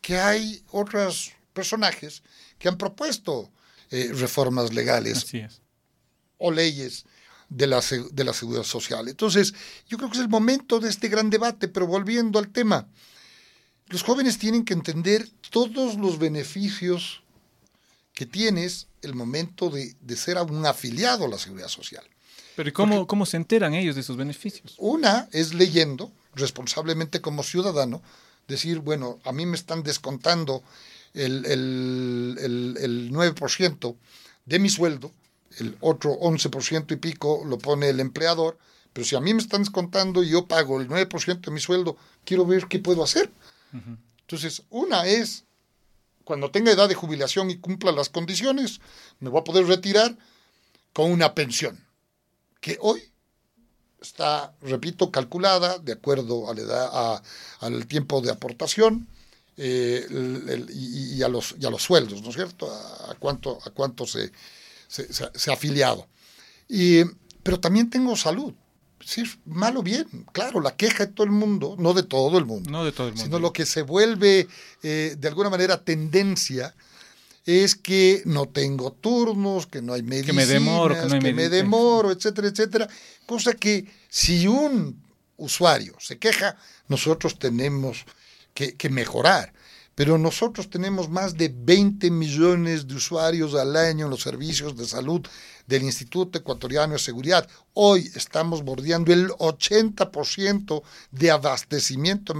que 0.00 0.18
hay 0.18 0.62
otros 0.70 1.32
personajes 1.52 2.22
que 2.58 2.68
han 2.68 2.78
propuesto 2.78 3.50
eh, 3.90 4.10
reformas 4.14 4.72
legales 4.72 5.26
o 6.38 6.50
leyes 6.50 7.04
de 7.48 7.66
la, 7.66 7.82
de 8.12 8.24
la 8.24 8.32
seguridad 8.32 8.64
social. 8.64 9.08
Entonces, 9.08 9.54
yo 9.88 9.96
creo 9.96 10.10
que 10.10 10.16
es 10.18 10.22
el 10.22 10.28
momento 10.28 10.80
de 10.80 10.88
este 10.88 11.08
gran 11.08 11.30
debate, 11.30 11.68
pero 11.68 11.86
volviendo 11.86 12.38
al 12.38 12.48
tema, 12.48 12.88
los 13.88 14.02
jóvenes 14.02 14.38
tienen 14.38 14.64
que 14.64 14.74
entender 14.74 15.28
todos 15.50 15.96
los 15.96 16.18
beneficios 16.18 17.22
que 18.12 18.26
tienes 18.26 18.86
el 19.02 19.14
momento 19.14 19.70
de, 19.70 19.94
ser 20.16 20.38
un 20.38 20.64
afiliado 20.66 21.26
a 21.26 21.28
la 21.28 21.38
seguridad 21.38 21.68
social. 21.68 22.04
Pero 22.56 22.68
¿y 22.68 22.72
cómo, 22.72 23.06
cómo 23.06 23.26
se 23.26 23.36
enteran 23.36 23.74
ellos 23.74 23.96
de 23.96 24.02
esos 24.02 24.16
beneficios? 24.16 24.74
Una 24.78 25.28
es 25.32 25.54
leyendo, 25.54 26.12
responsablemente 26.34 27.20
como 27.20 27.42
ciudadano, 27.42 28.02
decir, 28.46 28.78
bueno, 28.78 29.18
a 29.24 29.32
mí 29.32 29.46
me 29.46 29.56
están 29.56 29.82
descontando 29.82 30.62
el, 31.12 31.44
el, 31.46 32.36
el, 32.40 32.76
el 32.80 33.12
9% 33.12 33.96
de 34.46 34.58
mi 34.58 34.70
sueldo, 34.70 35.12
el 35.58 35.76
otro 35.80 36.18
11% 36.18 36.92
y 36.92 36.96
pico 36.96 37.42
lo 37.44 37.58
pone 37.58 37.88
el 37.88 38.00
empleador, 38.00 38.58
pero 38.92 39.04
si 39.04 39.16
a 39.16 39.20
mí 39.20 39.34
me 39.34 39.42
están 39.42 39.62
descontando 39.62 40.22
y 40.22 40.30
yo 40.30 40.46
pago 40.46 40.80
el 40.80 40.88
9% 40.88 41.40
de 41.40 41.50
mi 41.50 41.60
sueldo, 41.60 41.96
quiero 42.24 42.46
ver 42.46 42.66
qué 42.68 42.78
puedo 42.78 43.02
hacer. 43.02 43.30
Entonces 43.72 43.98
Entonces, 44.20 44.62
una 44.70 45.06
es, 45.06 45.44
cuando 46.24 46.50
tenga 46.50 46.70
edad 46.70 46.88
de 46.88 46.94
jubilación 46.94 47.50
y 47.50 47.58
cumpla 47.58 47.92
las 47.92 48.08
condiciones, 48.08 48.80
me 49.20 49.30
voy 49.30 49.40
a 49.40 49.44
poder 49.44 49.66
retirar 49.66 50.16
con 50.92 51.10
una 51.10 51.34
pensión, 51.34 51.84
que 52.60 52.78
hoy 52.80 53.02
está, 54.00 54.54
repito, 54.62 55.10
calculada 55.10 55.78
de 55.78 55.92
acuerdo 55.92 56.48
a 56.48 56.54
la 56.54 56.60
edad, 56.60 57.22
al 57.60 57.86
tiempo 57.86 58.20
de 58.20 58.30
aportación 58.30 59.08
eh, 59.56 60.06
y, 60.72 61.22
a 61.22 61.28
los, 61.28 61.56
y 61.58 61.66
a 61.66 61.70
los 61.70 61.82
sueldos, 61.82 62.22
¿no 62.22 62.28
es 62.28 62.34
cierto? 62.36 62.70
A, 62.72 63.14
cuánto, 63.18 63.58
a 63.64 63.70
cuánto 63.70 64.06
se, 64.06 64.30
se, 64.94 65.50
ha 65.50 65.54
afiliado. 65.54 66.06
Y, 66.68 67.02
pero 67.42 67.60
también 67.60 67.90
tengo 67.90 68.16
salud. 68.16 68.54
Sí, 69.04 69.22
mal 69.44 69.76
o 69.76 69.82
bien, 69.82 70.06
claro, 70.32 70.60
la 70.60 70.76
queja 70.76 71.06
de 71.06 71.12
todo 71.12 71.26
el 71.26 71.32
mundo, 71.32 71.76
no 71.78 71.92
de 71.92 72.04
todo 72.04 72.38
el 72.38 72.46
mundo, 72.46 72.70
no 72.70 72.86
de 72.86 72.92
todo 72.92 73.08
el 73.08 73.12
mundo. 73.12 73.24
sino 73.24 73.38
lo 73.38 73.52
que 73.52 73.66
se 73.66 73.82
vuelve 73.82 74.48
eh, 74.82 75.16
de 75.18 75.28
alguna 75.28 75.50
manera 75.50 75.84
tendencia 75.84 76.74
es 77.44 77.74
que 77.74 78.22
no 78.24 78.46
tengo 78.48 78.92
turnos, 78.92 79.66
que 79.66 79.82
no 79.82 79.92
hay 79.92 80.02
medicinas, 80.02 80.26
que 80.26 80.32
me 80.32 80.46
demoro, 80.46 80.94
que, 80.94 81.06
no 81.06 81.14
hay 81.16 81.20
que 81.20 81.34
me 81.34 81.48
demoro, 81.50 82.12
etcétera, 82.12 82.48
etcétera. 82.48 82.88
Cosa 83.26 83.52
que 83.52 83.84
si 84.08 84.46
un 84.46 85.02
usuario 85.36 85.94
se 86.00 86.18
queja, 86.18 86.56
nosotros 86.88 87.38
tenemos 87.38 88.06
que, 88.54 88.74
que 88.74 88.88
mejorar 88.88 89.52
pero 89.94 90.18
nosotros 90.18 90.68
tenemos 90.68 91.08
más 91.08 91.36
de 91.36 91.52
20 91.54 92.10
millones 92.10 92.86
de 92.86 92.94
usuarios 92.94 93.54
al 93.54 93.76
año 93.76 94.06
en 94.06 94.10
los 94.10 94.22
servicios 94.22 94.76
de 94.76 94.86
salud 94.86 95.26
del 95.66 95.82
Instituto 95.82 96.38
Ecuatoriano 96.38 96.94
de 96.94 96.98
Seguridad. 96.98 97.48
Hoy 97.74 98.10
estamos 98.14 98.62
bordeando 98.62 99.12
el 99.12 99.28
80% 99.28 100.82
de 101.10 101.30
abastecimiento 101.30 102.34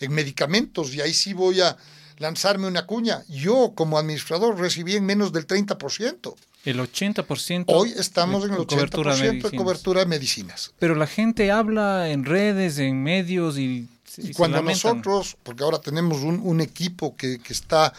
en, 0.00 0.12
medicamentos 0.12 0.94
y 0.94 1.00
ahí 1.00 1.12
sí 1.12 1.32
voy 1.32 1.60
a 1.60 1.76
lanzarme 2.18 2.66
una 2.66 2.86
cuña. 2.86 3.22
Yo 3.28 3.72
como 3.74 3.98
administrador 3.98 4.58
recibí 4.58 4.96
en 4.96 5.04
menos 5.04 5.32
del 5.32 5.46
30%. 5.46 6.34
El 6.64 6.80
80%. 6.80 7.64
Hoy 7.68 7.92
estamos 7.96 8.44
en 8.44 8.54
el 8.54 8.58
80% 8.58 8.66
cobertura 8.66 9.16
de, 9.16 9.40
cobertura 9.56 10.00
de 10.00 10.06
medicinas. 10.06 10.72
Pero 10.80 10.96
la 10.96 11.06
gente 11.06 11.52
habla 11.52 12.10
en 12.10 12.24
redes, 12.24 12.78
en 12.78 13.02
medios 13.02 13.58
y 13.58 13.86
y, 14.18 14.32
cuando 14.32 14.62
nosotros, 14.62 15.36
porque 15.42 15.64
ahora 15.64 15.80
tenemos 15.80 16.22
un, 16.22 16.60
equipo 16.60 17.16
que, 17.16 17.40
está 17.48 17.92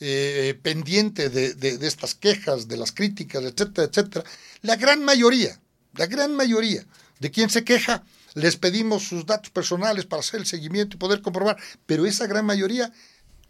eh, 0.00 0.58
pendiente 0.62 1.30
de, 1.30 1.86
estas 1.86 2.14
quejas, 2.14 2.68
de 2.68 2.76
las 2.76 2.92
críticas, 2.92 3.42
etcétera, 3.44 3.88
etcétera, 3.88 4.24
la 4.62 4.76
gran 4.76 5.04
mayoría, 5.04 5.60
la 5.94 6.06
gran 6.06 6.34
mayoría 6.34 6.84
de 7.20 7.30
quien 7.30 7.50
se 7.50 7.64
queja, 7.64 8.04
les 8.34 8.56
pedimos 8.56 9.04
sus 9.04 9.26
datos 9.26 9.50
personales 9.50 10.06
para 10.06 10.20
hacer 10.20 10.40
el 10.40 10.46
seguimiento 10.46 10.96
y 10.96 10.98
poder 10.98 11.22
comprobar, 11.22 11.56
pero 11.86 12.06
esa 12.06 12.26
gran 12.26 12.44
mayoría 12.44 12.92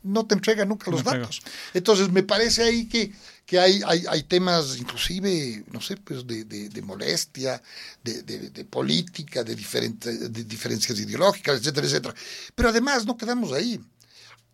no 0.05 0.27
te 0.27 0.35
entrega 0.35 0.65
nunca 0.65 0.91
los 0.91 1.03
datos. 1.03 1.43
Entonces, 1.73 2.11
me 2.11 2.23
parece 2.23 2.63
ahí 2.63 2.87
que, 2.87 3.13
que 3.47 3.59
hay, 3.59 3.83
hay, 3.85 4.23
temas, 4.23 4.79
inclusive, 4.79 5.65
no 5.71 5.81
sé, 5.81 5.99
pues 5.99 6.27
de, 6.27 6.45
de, 6.45 6.83
molestia, 6.83 7.63
de, 8.03 8.23
de, 8.23 8.65
política, 8.65 9.45
de, 9.45 9.55
diferentes, 9.55 10.33
de 10.33 10.45
diferencias 10.45 10.99
ideológicas, 10.99 11.61
etcétera, 11.61 11.87
etcétera. 11.87 12.15
Pero 12.55 12.71
además, 12.71 13.05
no 13.05 13.17
quedamos 13.17 13.53
ahí. 13.53 13.79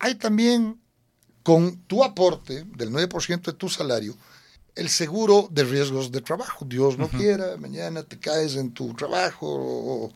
Hay 0.00 0.16
también, 0.16 0.80
con 1.44 1.76
tu 1.82 2.02
aporte 2.02 2.64
del 2.76 2.90
9% 2.90 3.42
de 3.42 3.52
tu 3.52 3.68
salario, 3.68 4.16
el 4.74 4.88
seguro 4.88 5.48
de 5.50 5.64
riesgos 5.64 6.10
de 6.10 6.20
trabajo. 6.20 6.64
Dios 6.64 6.98
no 6.98 7.08
quiera, 7.08 7.56
mañana 7.56 8.02
te 8.02 8.18
caes 8.18 8.56
en 8.56 8.72
tu 8.72 8.94
trabajo 8.94 9.46
o, 9.46 10.12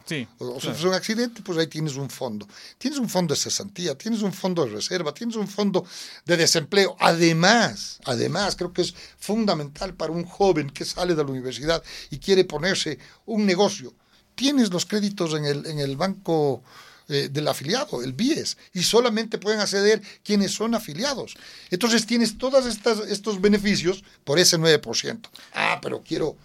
sufres 0.60 0.84
un 0.84 0.94
accidente, 0.94 1.42
pues 1.42 1.58
ahí 1.58 1.66
tienes 1.66 1.96
un 1.96 2.10
fondo. 2.10 2.46
Tienes 2.78 2.98
un 2.98 3.08
fondo 3.08 3.34
de 3.34 3.40
cesantía, 3.40 3.96
tienes 3.96 4.22
un 4.22 4.32
fondo 4.32 4.64
de 4.64 4.72
reserva, 4.72 5.12
tienes 5.12 5.36
un 5.36 5.48
fondo 5.48 5.84
de 6.24 6.36
desempleo. 6.36 6.96
Además, 7.00 8.00
además, 8.04 8.56
creo 8.56 8.72
que 8.72 8.82
es 8.82 8.94
fundamental 9.18 9.94
para 9.94 10.12
un 10.12 10.24
joven 10.24 10.70
que 10.70 10.84
sale 10.84 11.14
de 11.14 11.24
la 11.24 11.30
universidad 11.30 11.82
y 12.10 12.18
quiere 12.18 12.44
ponerse 12.44 12.98
un 13.26 13.46
negocio. 13.46 13.94
Tienes 14.34 14.70
los 14.72 14.86
créditos 14.86 15.34
en 15.34 15.44
el, 15.44 15.66
en 15.66 15.78
el 15.78 15.96
banco 15.96 16.62
eh, 17.08 17.28
del 17.30 17.48
afiliado, 17.48 18.02
el 18.02 18.12
BIES, 18.12 18.56
y 18.72 18.82
solamente 18.82 19.38
pueden 19.38 19.60
acceder 19.60 20.02
quienes 20.22 20.52
son 20.52 20.74
afiliados. 20.74 21.34
Entonces 21.70 22.06
tienes 22.06 22.38
todos 22.38 22.64
estos 22.66 23.40
beneficios 23.40 24.02
por 24.24 24.38
ese 24.38 24.58
9%. 24.58 25.28
Ah, 25.52 25.78
pero 25.82 26.02
quiero 26.02 26.36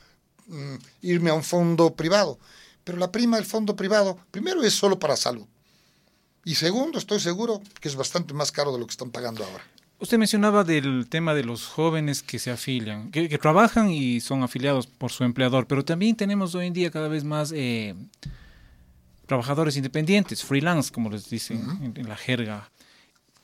mm, 0.47 0.75
irme 1.01 1.29
a 1.29 1.33
un 1.33 1.43
fondo 1.43 1.93
privado. 1.95 2.39
Pero 2.83 2.97
la 2.97 3.11
prima 3.11 3.37
del 3.37 3.45
fondo 3.45 3.75
privado, 3.75 4.17
primero 4.31 4.63
es 4.63 4.73
solo 4.73 4.99
para 4.99 5.15
salud. 5.15 5.45
Y 6.43 6.55
segundo, 6.55 6.97
estoy 6.97 7.19
seguro 7.19 7.61
que 7.79 7.87
es 7.87 7.95
bastante 7.95 8.33
más 8.33 8.51
caro 8.51 8.71
de 8.71 8.79
lo 8.79 8.85
que 8.85 8.91
están 8.91 9.11
pagando 9.11 9.43
ahora. 9.43 9.63
Usted 9.99 10.17
mencionaba 10.17 10.63
del 10.63 11.07
tema 11.09 11.33
de 11.33 11.43
los 11.43 11.65
jóvenes 11.65 12.23
que 12.23 12.39
se 12.39 12.51
afilian, 12.51 13.11
que, 13.11 13.37
trabajan 13.37 13.91
y 13.91 14.21
son 14.21 14.43
afiliados 14.43 14.87
por 14.87 15.11
su 15.11 15.25
empleador, 15.25 15.67
pero 15.67 15.83
también 15.83 16.15
tenemos 16.15 16.55
hoy 16.55 16.67
en 16.67 16.73
día 16.73 16.89
cada 16.89 17.09
vez 17.09 17.25
más 17.25 17.51
eh, 17.53 17.95
trabajadores 19.29 19.77
independientes, 19.77 20.43
freelance, 20.43 20.91
como 20.91 21.11
les 21.11 21.29
dicen 21.29 21.93
en, 21.95 22.09
la 22.09 22.17
jerga. 22.17 22.67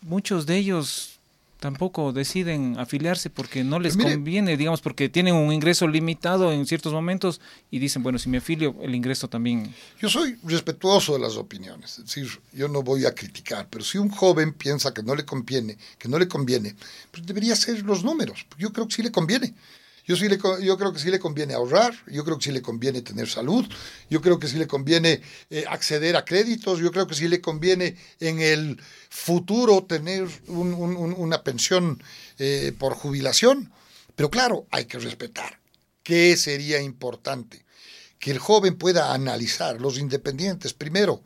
Muchos 0.02 0.48
de 0.48 0.58
ellos 0.58 1.19
tampoco 1.60 2.12
deciden 2.12 2.78
afiliarse 2.80 3.30
porque 3.30 3.63
no 3.63 3.78
les 3.80 3.95
conviene, 3.95 4.58
digamos, 4.58 4.82
porque 4.82 5.10
tienen 5.10 5.36
un 5.36 5.54
ingreso 5.54 5.88
limitado 5.88 6.52
en 6.52 6.65
ciertos 6.65 6.91
momentos 6.91 7.39
y 7.69 7.78
dicen, 7.78 8.02
bueno, 8.02 8.17
si 8.17 8.30
me 8.30 8.39
afilio, 8.39 8.76
el 8.82 8.95
ingreso 8.95 9.28
también. 9.28 9.71
Yo 10.02 10.10
soy 10.10 10.38
respetuoso 10.43 11.13
de 11.13 11.19
las 11.19 11.38
opiniones, 11.38 12.00
es 12.00 12.06
decir, 12.06 12.28
yo 12.52 12.67
no 12.67 12.82
voy 12.82 13.06
a 13.06 13.13
criticar, 13.13 13.67
pero 13.69 13.84
si 13.84 14.00
un 14.00 14.10
joven 14.10 14.54
piensa 14.54 14.91
que 14.91 15.04
no 15.04 15.13
le 15.13 15.24
conviene, 15.24 15.78
que 16.00 16.10
no 16.10 16.17
le 16.17 16.28
conviene, 16.28 16.76
pues 17.12 17.24
debería 17.28 17.56
ser 17.56 17.84
los 17.84 18.04
números. 18.04 18.48
Yo 18.58 18.74
creo 18.74 18.88
que 18.88 18.95
sí 18.95 19.04
le 19.04 19.12
conviene. 19.12 19.54
Yo, 20.05 20.15
creo 20.77 20.93
que 20.93 20.99
sí 20.99 21.09
le 21.09 21.19
conviene 21.19 21.55
ahorrar, 21.55 21.95
yo 22.05 22.23
creo 22.23 22.37
que 22.37 22.43
sí 22.43 22.51
le 22.51 22.61
conviene 22.61 23.01
tener 23.01 23.27
salud, 23.27 23.65
yo 24.07 24.21
creo 24.21 24.37
que 24.37 24.47
sí 24.47 24.57
le 24.57 24.67
conviene 24.67 25.21
eh, 25.49 25.65
acceder 25.67 26.15
a 26.15 26.23
créditos, 26.23 26.79
yo 26.79 26.91
creo 26.91 27.07
que 27.07 27.15
sí 27.15 27.27
le 27.27 27.41
conviene 27.41 27.97
en 28.19 28.39
el 28.39 28.79
futuro 29.09 29.83
tener 29.85 30.27
una 30.47 31.43
pensión 31.43 32.03
eh, 32.37 32.71
por 32.77 32.93
jubilación. 32.93 33.71
Pero 34.15 34.29
claro, 34.29 34.67
hay 34.69 34.85
que 34.85 34.99
respetar. 34.99 35.59
¿Qué 36.03 36.37
sería 36.37 36.79
importante? 36.81 37.65
Que 38.19 38.29
el 38.29 38.37
joven 38.37 38.77
pueda 38.77 39.11
analizar 39.11 39.81
los 39.81 39.97
independientes, 39.97 40.73
primero, 40.73 41.23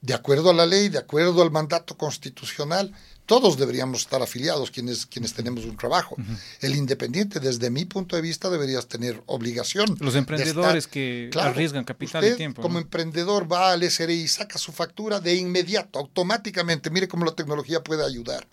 de 0.00 0.14
acuerdo 0.14 0.50
a 0.50 0.54
la 0.54 0.66
ley, 0.66 0.88
de 0.88 0.98
acuerdo 0.98 1.42
al 1.42 1.50
mandato 1.50 1.96
constitucional, 1.96 2.94
todos 3.28 3.58
deberíamos 3.58 4.00
estar 4.00 4.22
afiliados 4.22 4.70
quienes, 4.70 5.04
quienes 5.04 5.34
tenemos 5.34 5.66
un 5.66 5.76
trabajo. 5.76 6.16
El 6.62 6.74
independiente, 6.74 7.40
desde 7.40 7.68
mi 7.68 7.84
punto 7.84 8.16
de 8.16 8.22
vista, 8.22 8.48
deberías 8.48 8.88
tener 8.88 9.22
obligación. 9.26 9.98
Los 10.00 10.14
emprendedores 10.14 10.86
que 10.86 11.28
arriesgan 11.38 11.84
capital 11.84 12.24
y 12.24 12.36
tiempo. 12.36 12.62
Como 12.62 12.78
emprendedor 12.78 13.50
va 13.50 13.72
al 13.72 13.82
SRI 13.82 14.14
y 14.14 14.28
saca 14.28 14.58
su 14.58 14.72
factura 14.72 15.20
de 15.20 15.34
inmediato, 15.34 15.98
automáticamente. 15.98 16.88
Mire 16.88 17.06
cómo 17.06 17.26
la 17.26 17.34
tecnología 17.34 17.84
puede 17.84 18.02
ayudar 18.02 18.48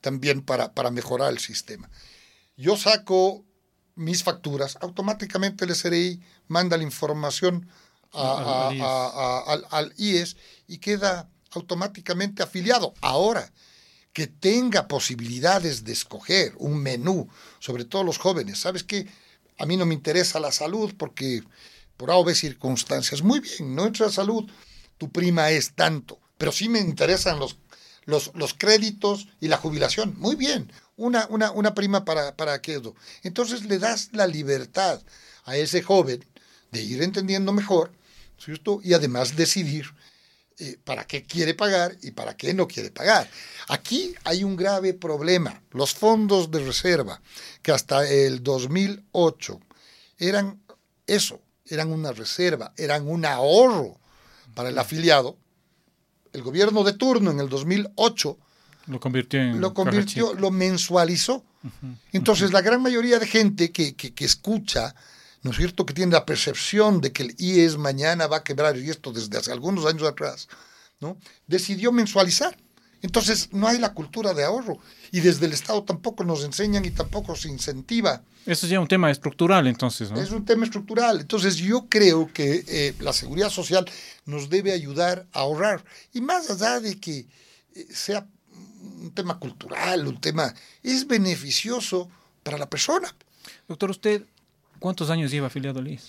también 0.00 0.40
para, 0.40 0.72
para 0.72 0.90
mejorar 0.90 1.30
el 1.30 1.38
sistema. 1.38 1.90
Yo 2.56 2.78
saco 2.78 3.44
mis 3.94 4.22
facturas, 4.22 4.78
automáticamente 4.80 5.66
el 5.66 5.74
SRI 5.74 6.22
manda 6.48 6.78
la 6.78 6.82
información 6.82 7.68
al, 8.12 9.66
al 9.70 9.92
IES 9.98 10.38
y 10.66 10.78
queda 10.78 11.28
automáticamente 11.50 12.42
afiliado. 12.42 12.94
Ahora, 13.02 13.52
que 14.14 14.28
tenga 14.28 14.88
posibilidades 14.88 15.84
de 15.84 15.92
escoger 15.92 16.54
un 16.58 16.78
menú, 16.78 17.28
sobre 17.58 17.84
todo 17.84 18.04
los 18.04 18.16
jóvenes. 18.16 18.60
¿Sabes 18.60 18.84
qué? 18.84 19.06
A 19.58 19.66
mí 19.66 19.76
no 19.76 19.84
me 19.84 19.94
interesa 19.94 20.40
la 20.40 20.52
salud 20.52 20.94
porque 20.96 21.42
por 21.96 22.10
A 22.10 22.16
o 22.16 22.24
B 22.24 22.34
circunstancias. 22.34 23.22
Muy 23.22 23.40
bien, 23.40 23.74
no 23.74 23.86
entra 23.86 24.08
salud, 24.10 24.48
tu 24.98 25.10
prima 25.10 25.50
es 25.50 25.74
tanto, 25.74 26.20
pero 26.38 26.52
sí 26.52 26.68
me 26.68 26.78
interesan 26.78 27.40
los, 27.40 27.58
los, 28.04 28.30
los 28.34 28.54
créditos 28.54 29.26
y 29.40 29.48
la 29.48 29.56
jubilación. 29.56 30.14
Muy 30.16 30.36
bien, 30.36 30.72
una, 30.96 31.26
una, 31.28 31.50
una 31.50 31.74
prima 31.74 32.04
para, 32.04 32.36
para 32.36 32.52
aquello. 32.52 32.94
Entonces 33.24 33.64
le 33.64 33.80
das 33.80 34.10
la 34.12 34.28
libertad 34.28 35.02
a 35.44 35.56
ese 35.56 35.82
joven 35.82 36.24
de 36.70 36.82
ir 36.82 37.02
entendiendo 37.02 37.52
mejor, 37.52 37.92
¿cierto? 38.38 38.80
Y 38.84 38.94
además 38.94 39.34
decidir 39.34 39.92
eh, 40.58 40.78
para 40.84 41.04
qué 41.04 41.24
quiere 41.24 41.54
pagar 41.54 41.96
y 42.02 42.12
para 42.12 42.36
qué 42.36 42.54
no 42.54 42.68
quiere 42.68 42.90
pagar. 42.90 43.28
Aquí 43.68 44.14
hay 44.24 44.44
un 44.44 44.54
grave 44.54 44.94
problema. 44.94 45.60
Los 45.72 45.94
fondos 45.94 46.50
de 46.50 46.60
reserva, 46.64 47.20
que 47.60 47.72
hasta 47.72 48.08
el 48.08 48.42
2008 48.42 49.60
eran 50.18 50.60
eso, 51.06 51.40
eran 51.66 51.90
una 51.90 52.12
reserva, 52.12 52.72
eran 52.76 53.08
un 53.08 53.24
ahorro 53.24 53.98
para 54.54 54.68
el 54.68 54.78
afiliado, 54.78 55.36
el 56.32 56.42
gobierno 56.42 56.84
de 56.84 56.92
turno 56.92 57.30
en 57.30 57.40
el 57.40 57.48
2008 57.48 58.38
lo 58.86 59.00
convirtió 59.00 59.40
en 59.40 59.60
lo 59.60 59.72
convirtió, 59.72 60.34
lo 60.34 60.50
mensualizó. 60.50 61.44
Entonces 62.12 62.52
la 62.52 62.60
gran 62.60 62.82
mayoría 62.82 63.18
de 63.18 63.26
gente 63.26 63.72
que, 63.72 63.94
que, 63.96 64.12
que 64.12 64.24
escucha 64.24 64.94
¿no 65.44 65.50
es 65.50 65.56
cierto?, 65.58 65.86
que 65.86 65.94
tiene 65.94 66.12
la 66.12 66.26
percepción 66.26 67.00
de 67.00 67.12
que 67.12 67.22
el 67.22 67.34
IES 67.38 67.76
mañana 67.76 68.26
va 68.26 68.38
a 68.38 68.44
quebrar, 68.44 68.76
y 68.76 68.90
esto 68.90 69.12
desde 69.12 69.38
hace 69.38 69.52
algunos 69.52 69.86
años 69.86 70.02
atrás, 70.02 70.48
¿no? 71.00 71.16
decidió 71.46 71.92
mensualizar. 71.92 72.56
Entonces 73.02 73.50
no 73.52 73.68
hay 73.68 73.76
la 73.76 73.92
cultura 73.92 74.32
de 74.32 74.44
ahorro 74.44 74.78
y 75.12 75.20
desde 75.20 75.44
el 75.44 75.52
Estado 75.52 75.82
tampoco 75.84 76.24
nos 76.24 76.42
enseñan 76.42 76.86
y 76.86 76.90
tampoco 76.90 77.36
se 77.36 77.50
incentiva. 77.50 78.22
Eso 78.46 78.64
es 78.64 78.70
ya 78.70 78.80
un 78.80 78.88
tema 78.88 79.10
estructural 79.10 79.66
entonces, 79.66 80.10
¿no? 80.10 80.18
Es 80.18 80.30
un 80.30 80.46
tema 80.46 80.64
estructural. 80.64 81.20
Entonces 81.20 81.56
yo 81.56 81.86
creo 81.90 82.32
que 82.32 82.64
eh, 82.66 82.94
la 83.00 83.12
seguridad 83.12 83.50
social 83.50 83.84
nos 84.24 84.48
debe 84.48 84.72
ayudar 84.72 85.26
a 85.34 85.40
ahorrar 85.40 85.84
y 86.14 86.22
más 86.22 86.50
allá 86.50 86.80
de 86.80 86.98
que 86.98 87.26
eh, 87.74 87.86
sea 87.90 88.26
un 88.80 89.12
tema 89.12 89.38
cultural, 89.38 90.06
un 90.06 90.18
tema, 90.18 90.54
es 90.82 91.06
beneficioso 91.06 92.08
para 92.42 92.56
la 92.56 92.70
persona. 92.70 93.14
Doctor, 93.68 93.90
¿usted 93.90 94.24
cuántos 94.84 95.08
años 95.08 95.30
lleva 95.30 95.46
afiliado 95.46 95.78
al 95.78 95.88
IES? 95.88 96.02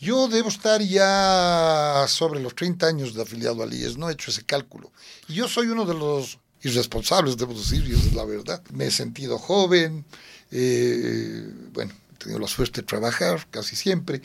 Yo 0.00 0.26
debo 0.26 0.48
estar 0.48 0.80
ya 0.80 2.06
sobre 2.08 2.40
los 2.40 2.54
30 2.54 2.86
años 2.86 3.12
de 3.12 3.20
afiliado 3.20 3.62
al 3.62 3.74
IES, 3.74 3.98
no 3.98 4.08
he 4.08 4.14
hecho 4.14 4.30
ese 4.30 4.42
cálculo. 4.42 4.90
Y 5.28 5.34
yo 5.34 5.46
soy 5.48 5.66
uno 5.66 5.84
de 5.84 5.92
los 5.92 6.38
irresponsables, 6.62 7.36
debo 7.36 7.52
decir, 7.52 7.86
y 7.86 7.92
esa 7.92 8.06
es 8.06 8.14
la 8.14 8.24
verdad. 8.24 8.62
Me 8.72 8.86
he 8.86 8.90
sentido 8.90 9.36
joven, 9.36 10.06
eh, 10.50 11.46
bueno, 11.74 11.92
he 12.14 12.16
tenido 12.16 12.38
la 12.38 12.48
suerte 12.48 12.80
de 12.80 12.86
trabajar 12.86 13.46
casi 13.50 13.76
siempre, 13.76 14.22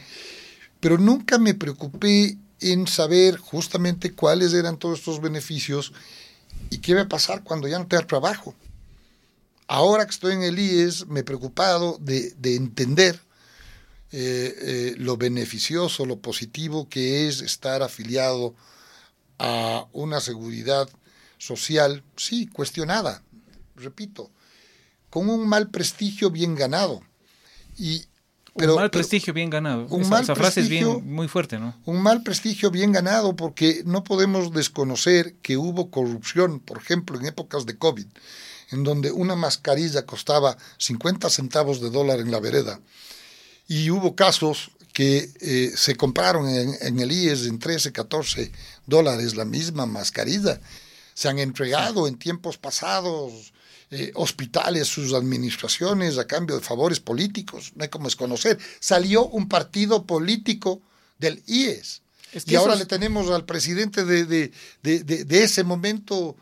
pero 0.80 0.98
nunca 0.98 1.38
me 1.38 1.54
preocupé 1.54 2.38
en 2.62 2.88
saber 2.88 3.36
justamente 3.36 4.14
cuáles 4.14 4.54
eran 4.54 4.80
todos 4.80 5.00
estos 5.00 5.20
beneficios 5.20 5.92
y 6.70 6.78
qué 6.78 6.94
va 6.94 7.02
a 7.02 7.10
pasar 7.10 7.44
cuando 7.44 7.68
ya 7.68 7.78
no 7.78 7.88
tenga 7.88 8.08
trabajo. 8.08 8.56
Ahora 9.68 10.06
que 10.06 10.12
estoy 10.12 10.32
en 10.36 10.44
el 10.44 10.58
IES, 10.58 11.08
me 11.08 11.20
he 11.20 11.24
preocupado 11.26 11.98
de, 12.00 12.32
de 12.38 12.56
entender 12.56 13.25
eh, 14.12 14.56
eh, 14.62 14.96
lo 14.98 15.18
beneficioso, 15.18 16.06
lo 16.06 16.20
positivo 16.20 16.88
que 16.88 17.28
es 17.28 17.42
estar 17.42 17.82
afiliado 17.82 18.56
a 19.40 19.88
una 19.94 20.22
seguridad 20.22 20.88
social, 21.38 22.04
sí, 22.16 22.48
cuestionada, 22.48 23.24
repito, 23.76 24.32
con 25.10 25.30
un 25.30 25.48
mal 25.48 25.70
prestigio 25.70 26.30
bien 26.30 26.56
ganado. 26.56 27.02
Y, 27.78 28.06
pero, 28.56 28.76
un 28.76 28.82
mal 28.82 28.92
prestigio 28.92 29.34
bien 29.34 29.50
ganado. 29.50 29.88
Un 29.88 30.02
esa, 30.02 30.10
mal 30.12 30.24
esa 30.24 30.36
frase 30.36 30.62
es 30.62 30.70
bien, 30.70 31.12
muy 31.12 31.28
fuerte, 31.28 31.58
¿no? 31.60 31.76
Un 31.86 32.02
mal 32.02 32.24
prestigio 32.24 32.72
bien 32.72 32.92
ganado 32.92 33.36
porque 33.36 33.82
no 33.86 34.04
podemos 34.04 34.54
desconocer 34.54 35.36
que 35.42 35.58
hubo 35.58 35.90
corrupción, 35.90 36.60
por 36.60 36.78
ejemplo, 36.78 37.20
en 37.20 37.26
épocas 37.26 37.66
de 37.66 37.78
COVID, 37.78 38.06
en 38.72 38.84
donde 38.84 39.12
una 39.12 39.36
mascarilla 39.36 40.06
costaba 40.06 40.58
50 40.78 41.30
centavos 41.30 41.82
de 41.82 41.90
dólar 41.90 42.20
en 42.20 42.32
la 42.32 42.40
vereda 42.40 42.80
y 43.68 43.90
hubo 43.90 44.16
casos 44.16 44.72
que 44.94 45.30
eh, 45.42 45.74
se 45.76 45.96
compraron 45.96 46.48
en, 46.48 47.00
el 47.00 47.12
IES 47.12 47.48
en 47.48 47.60
13, 47.60 47.92
14 47.92 48.52
dólares 48.86 49.36
la 49.36 49.44
misma 49.44 49.86
mascarilla. 49.86 50.62
Se 51.14 51.28
han 51.28 51.40
entregado 51.40 52.08
en 52.08 52.18
tiempos 52.18 52.58
pasados 52.58 53.52
eh, 53.92 54.12
hospitales, 54.16 54.88
sus 54.88 55.14
administraciones 55.14 56.18
a 56.18 56.28
cambio 56.28 56.56
de 56.56 56.62
favores 56.62 57.02
políticos. 57.02 57.74
No 57.76 57.84
hay 57.84 57.90
como 57.90 58.06
desconocer. 58.06 58.58
Salió 58.80 59.26
un 59.28 59.50
partido 59.50 60.06
político 60.06 60.82
del 61.20 61.44
IES. 61.46 62.02
y 62.46 62.56
ahora 62.56 62.76
le 62.76 62.86
tenemos 62.86 63.30
al 63.32 63.46
presidente 63.46 64.06
de, 64.06 64.26
de, 64.26 64.52
de, 64.82 65.04
de, 65.04 65.44
ese 65.44 65.64
momento 65.66 66.38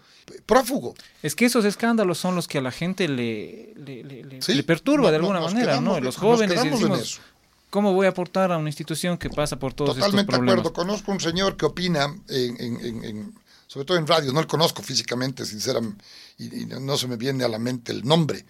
prófugo. 0.45 0.95
Es 1.21 1.35
que 1.35 1.45
esos 1.45 1.65
escándalos 1.65 2.17
son 2.17 2.35
los 2.35 2.47
que 2.47 2.57
a 2.57 2.61
la 2.61 2.71
gente 2.71 3.07
le, 3.07 3.73
le, 3.75 4.03
le, 4.03 4.63
perturba 4.63 5.09
de 5.09 5.17
alguna 5.17 5.39
manera, 5.39 5.81
¿no? 5.81 5.99
Los 5.99 6.17
jóvenes 6.17 6.61
decimos, 6.61 7.21
¿cómo 7.69 7.93
voy 7.93 8.05
a 8.05 8.09
aportar 8.09 8.51
a 8.51 8.57
una 8.57 8.69
institución 8.69 9.17
que 9.17 9.29
pasa 9.29 9.57
por 9.57 9.73
todos 9.73 9.95
Totalmente 9.95 10.21
estos 10.21 10.35
problemas? 10.35 10.63
de 10.63 10.69
acuerdo. 10.69 10.73
Conozco 10.73 11.11
un 11.11 11.19
señor 11.19 11.57
que 11.57 11.65
opina, 11.65 12.15
en, 12.29 13.33
sobre 13.67 13.85
todo 13.85 13.97
en 13.97 14.07
radio, 14.07 14.31
no 14.33 14.41
lo 14.41 14.47
conozco 14.47 14.83
físicamente, 14.83 15.45
sinceramente, 15.45 16.03
y, 16.37 16.65
no 16.65 16.97
se 16.97 17.07
me 17.07 17.17
viene 17.17 17.43
a 17.43 17.47
la 17.47 17.59
mente 17.59 17.91
el 17.91 18.05
nombre, 18.05 18.45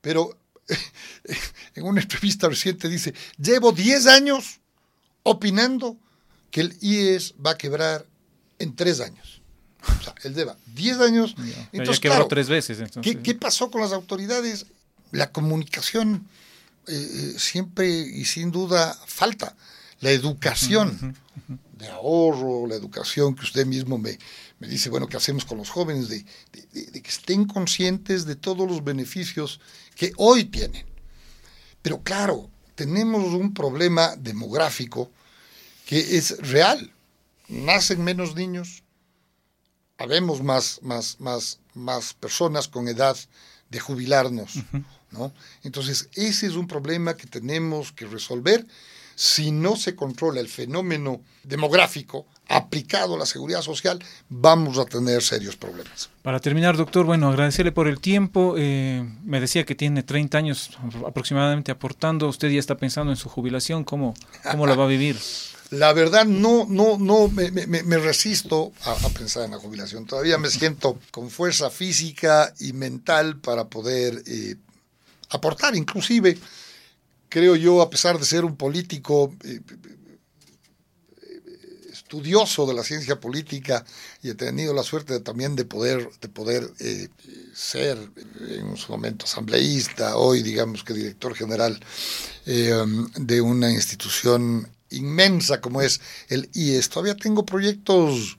pero 0.00 0.38
en 1.74 1.84
una 1.84 2.00
entrevista 2.00 2.48
reciente 2.48 2.88
dice, 2.88 3.14
llevo 3.38 3.72
10 3.72 4.06
años 4.06 4.60
opinando 5.22 5.96
que 6.50 6.62
el 6.62 6.76
IES 6.80 7.34
va 7.44 7.52
a 7.52 7.58
quebrar 7.58 8.06
en 8.58 8.74
tres 8.74 9.00
años. 9.00 9.39
O 9.88 10.02
sea, 10.02 10.14
él 10.24 10.34
lleva 10.34 10.56
10 10.74 11.00
años. 11.00 11.34
entonces, 11.72 12.00
claro, 12.00 12.26
tres 12.28 12.48
veces. 12.48 12.78
¿qué, 13.02 13.34
pasó 13.34 13.70
con 13.70 13.80
las 13.80 13.92
autoridades? 13.92 14.66
La 15.12 15.32
comunicación 15.32 16.28
eh, 16.86 16.92
eh, 16.92 17.34
siempre 17.38 17.88
y 17.88 18.24
sin 18.24 18.50
duda 18.50 18.96
falta. 19.06 19.54
La 20.00 20.10
educación 20.10 21.16
de 21.72 21.88
ahorro, 21.88 22.66
la 22.66 22.74
educación 22.74 23.34
que 23.34 23.42
usted 23.42 23.66
mismo 23.66 23.98
me, 23.98 24.18
me 24.58 24.68
dice, 24.68 24.88
bueno, 24.88 25.06
¿qué 25.06 25.16
hacemos 25.16 25.44
con 25.44 25.58
los 25.58 25.70
jóvenes? 25.70 26.08
De, 26.08 26.24
de, 26.72 27.02
que 27.02 27.10
estén 27.10 27.44
conscientes 27.44 28.24
de 28.24 28.36
todos 28.36 28.68
los 28.68 28.82
beneficios 28.82 29.60
que 29.94 30.12
hoy 30.16 30.44
tienen. 30.44 30.86
Pero 31.82 32.02
claro, 32.02 32.50
tenemos 32.74 33.34
un 33.34 33.52
problema 33.52 34.16
demográfico 34.16 35.10
que 35.86 36.16
es 36.16 36.38
real. 36.48 36.92
Nacen 37.48 38.04
menos 38.04 38.34
niños, 38.34 38.82
habemos 40.00 40.42
más, 40.42 40.80
más, 40.82 41.16
más, 41.20 41.60
más 41.74 42.14
personas 42.14 42.68
con 42.68 42.88
edad 42.88 43.16
de 43.68 43.80
jubilarnos, 43.80 44.54
¿no? 45.10 45.32
Entonces, 45.62 46.08
ese 46.14 46.46
es 46.46 46.54
un 46.54 46.66
problema 46.66 47.16
que 47.16 47.26
tenemos 47.26 47.92
que 47.92 48.06
resolver. 48.06 48.66
Si 49.14 49.52
no 49.52 49.76
se 49.76 49.94
controla 49.94 50.40
el 50.40 50.48
fenómeno 50.48 51.20
demográfico 51.44 52.26
aplicado 52.48 53.14
a 53.14 53.18
la 53.18 53.26
seguridad 53.26 53.60
social, 53.60 54.02
vamos 54.30 54.78
a 54.78 54.86
tener 54.86 55.22
serios 55.22 55.56
problemas. 55.56 56.08
Para 56.22 56.40
terminar, 56.40 56.78
doctor, 56.78 57.04
bueno, 57.04 57.28
agradecerle 57.28 57.70
por 57.70 57.86
el 57.86 58.00
tiempo. 58.00 58.54
Eh, 58.56 59.06
me 59.22 59.38
decía 59.38 59.66
que 59.66 59.74
tiene 59.74 60.02
30 60.02 60.38
años 60.38 60.70
aproximadamente 61.06 61.70
aportando. 61.70 62.26
Usted 62.26 62.48
ya 62.48 62.58
está 62.58 62.78
pensando 62.78 63.12
en 63.12 63.16
su 63.16 63.28
jubilación. 63.28 63.84
¿Cómo, 63.84 64.14
cómo 64.50 64.66
la 64.66 64.74
va 64.74 64.84
a 64.84 64.88
vivir? 64.88 65.18
La 65.70 65.92
verdad, 65.92 66.24
no, 66.24 66.66
no, 66.68 66.98
no, 66.98 67.28
me, 67.28 67.98
resisto 67.98 68.72
a, 68.84 68.96
pensar 69.10 69.44
en 69.44 69.52
la 69.52 69.58
jubilación. 69.58 70.04
Todavía 70.04 70.36
me 70.36 70.50
siento 70.50 70.98
con 71.12 71.30
fuerza 71.30 71.70
física 71.70 72.52
y 72.58 72.72
mental 72.72 73.38
para 73.38 73.68
poder 73.68 74.20
eh, 74.26 74.56
aportar. 75.28 75.76
Inclusive, 75.76 76.36
creo 77.28 77.54
yo, 77.54 77.82
a 77.82 77.90
pesar 77.90 78.18
de 78.18 78.24
ser 78.24 78.44
un 78.44 78.56
político 78.56 79.32
eh, 79.44 79.60
estudioso 81.92 82.66
de 82.66 82.74
la 82.74 82.82
ciencia 82.82 83.20
política 83.20 83.84
y 84.22 84.30
he 84.30 84.34
tenido 84.34 84.74
la 84.74 84.82
suerte 84.82 85.20
también 85.20 85.54
de 85.54 85.66
poder, 85.66 86.10
de 86.20 86.28
poder 86.28 86.68
eh, 86.80 87.10
ser 87.54 87.96
en 88.40 88.76
su 88.76 88.90
momento 88.90 89.24
asambleísta, 89.24 90.16
hoy 90.16 90.42
digamos 90.42 90.82
que 90.82 90.94
director 90.94 91.32
general 91.36 91.78
de 92.44 93.40
una 93.40 93.70
institución 93.70 94.66
inmensa 94.90 95.60
como 95.60 95.82
es 95.82 96.00
el 96.28 96.48
IES. 96.52 96.88
Todavía 96.88 97.16
tengo 97.16 97.44
proyectos 97.44 98.38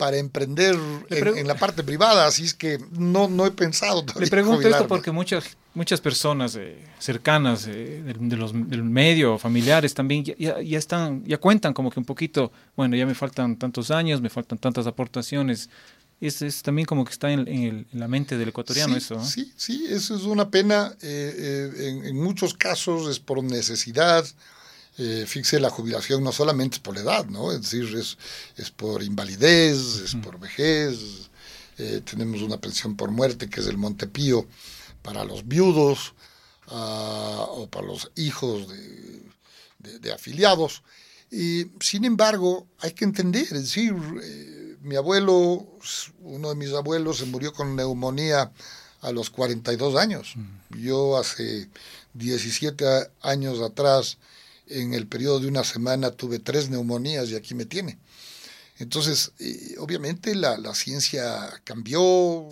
para 0.00 0.16
emprender 0.16 0.78
en, 1.10 1.46
la 1.46 1.56
parte 1.56 1.82
privada, 1.82 2.26
así 2.26 2.44
es 2.44 2.54
que 2.54 2.78
no, 2.92 3.28
no 3.28 3.44
he 3.44 3.50
pensado 3.50 4.02
todavía. 4.02 4.24
Le 4.24 4.30
pregunto 4.30 4.66
esto 4.66 4.88
porque 4.88 5.10
muchas, 5.10 5.58
muchas 5.74 6.00
personas 6.00 6.56
eh, 6.56 6.78
cercanas 6.98 7.66
eh, 7.66 8.02
de, 8.02 8.36
los, 8.38 8.52
del 8.54 8.82
medio, 8.82 9.36
familiares 9.36 9.92
también, 9.92 10.24
ya, 10.24 10.58
ya, 10.58 10.78
están, 10.78 11.22
ya 11.26 11.36
cuentan 11.36 11.74
como 11.74 11.90
que 11.90 12.00
un 12.00 12.06
poquito, 12.06 12.50
bueno, 12.76 12.96
ya 12.96 13.04
me 13.04 13.14
faltan 13.14 13.56
tantos 13.56 13.90
años, 13.90 14.22
me 14.22 14.30
faltan 14.30 14.56
tantas 14.56 14.86
aportaciones. 14.86 15.68
Es, 16.18 16.40
es 16.40 16.62
también 16.62 16.86
como 16.86 17.04
que 17.04 17.12
está 17.12 17.30
en, 17.30 17.86
la 17.92 18.08
mente 18.08 18.38
del 18.38 18.48
ecuatoriano 18.48 18.96
eso. 18.96 19.22
Sí, 19.22 19.52
sí, 19.58 19.84
eso 19.90 20.16
es 20.16 20.22
una 20.22 20.48
pena. 20.48 20.94
Eh, 21.02 21.72
en, 21.76 22.06
en 22.06 22.16
muchos 22.16 22.54
casos 22.54 23.06
es 23.10 23.20
por 23.20 23.44
necesidad 23.44 24.24
eh, 25.02 25.24
fíjese, 25.26 25.58
la 25.60 25.70
jubilación 25.70 26.22
no 26.22 26.30
solamente 26.30 26.76
es 26.76 26.80
por 26.80 26.94
la 26.94 27.00
edad, 27.00 27.24
¿no? 27.24 27.52
Es 27.52 27.62
decir, 27.62 27.96
es, 27.96 28.18
es 28.58 28.70
por 28.70 29.02
invalidez, 29.02 29.78
es 30.04 30.14
por 30.14 30.38
vejez. 30.38 31.30
Eh, 31.78 32.02
tenemos 32.04 32.42
una 32.42 32.60
pensión 32.60 32.96
por 32.96 33.10
muerte 33.10 33.48
que 33.48 33.60
es 33.60 33.66
el 33.66 33.78
Montepío 33.78 34.46
para 35.00 35.24
los 35.24 35.48
viudos 35.48 36.12
ah, 36.66 37.46
o 37.48 37.66
para 37.70 37.86
los 37.86 38.10
hijos 38.14 38.68
de, 38.68 39.98
de, 40.00 40.12
afiliados. 40.12 40.82
Y 41.30 41.68
sin 41.80 42.04
embargo, 42.04 42.66
hay 42.80 42.92
que 42.92 43.06
entender, 43.06 43.44
es 43.44 43.62
decir, 43.62 43.94
eh, 44.22 44.76
mi 44.82 44.96
abuelo, 44.96 45.66
uno 46.20 46.50
de 46.50 46.56
mis 46.56 46.74
abuelos 46.74 47.16
se 47.16 47.24
murió 47.24 47.54
con 47.54 47.74
neumonía 47.74 48.52
a 49.00 49.12
los 49.12 49.30
42 49.30 49.96
años. 49.96 50.34
Yo 50.78 51.16
hace 51.16 51.70
17 52.12 52.84
años 53.22 53.60
atrás 53.62 54.18
en 54.70 54.94
el 54.94 55.06
periodo 55.06 55.40
de 55.40 55.48
una 55.48 55.64
semana 55.64 56.10
tuve 56.10 56.38
tres 56.38 56.70
neumonías 56.70 57.28
y 57.28 57.36
aquí 57.36 57.54
me 57.54 57.66
tiene. 57.66 57.98
Entonces, 58.78 59.32
eh, 59.38 59.74
obviamente 59.78 60.34
la, 60.34 60.74
ciencia 60.74 61.50
cambió, 61.64 62.48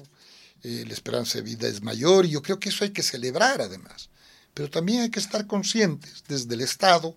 eh, 0.63 0.85
la 0.87 0.93
esperanza 0.93 1.39
de 1.39 1.43
vida 1.43 1.69
es 1.69 1.83
mayor 1.83 2.27
y 2.27 2.31
yo 2.31 2.43
creo 2.43 2.61
que 2.61 2.69
eso 2.69 2.85
hay 2.85 2.91
que 2.91 3.03
celebrar 3.03 3.63
además. 3.63 4.11
Pero 4.53 4.69
también 4.71 5.03
hay 5.03 5.11
que 5.11 5.21
estar 5.21 5.47
conscientes 5.47 6.25
desde 6.29 6.55
el 6.55 6.61
Estado 6.61 7.17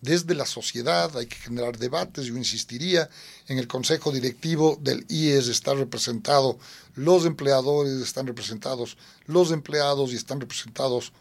desde 0.00 0.34
la 0.34 0.46
sociedad, 0.46 1.16
hay 1.16 1.26
que 1.26 1.36
generar 1.36 1.78
debates. 1.78 2.26
Yo 2.26 2.36
insistiría, 2.36 3.08
en 3.48 3.58
el 3.58 3.66
consejo 3.66 4.12
directivo 4.12 4.78
del 4.80 5.04
IES 5.08 5.48
está 5.48 5.74
representado 5.74 6.58
los 6.94 7.24
empleadores, 7.24 7.94
están 8.00 8.26
representados 8.26 8.96
los 9.26 9.50
empleados 9.50 10.12
y 10.12 10.16
están 10.16 10.40
representados, 10.40 11.12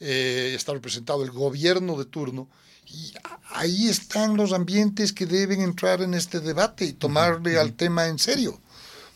eh, 0.00 0.54
está 0.56 0.72
representado 0.72 1.22
el 1.22 1.30
gobierno 1.30 1.98
de 1.98 2.06
turno. 2.06 2.48
Y 2.86 3.12
ahí 3.50 3.88
están 3.88 4.36
los 4.36 4.52
ambientes 4.52 5.12
que 5.12 5.26
deben 5.26 5.60
entrar 5.60 6.02
en 6.02 6.14
este 6.14 6.40
debate 6.40 6.84
y 6.84 6.92
tomarle 6.92 7.58
al 7.58 7.74
tema 7.74 8.08
en 8.08 8.18
serio. 8.18 8.60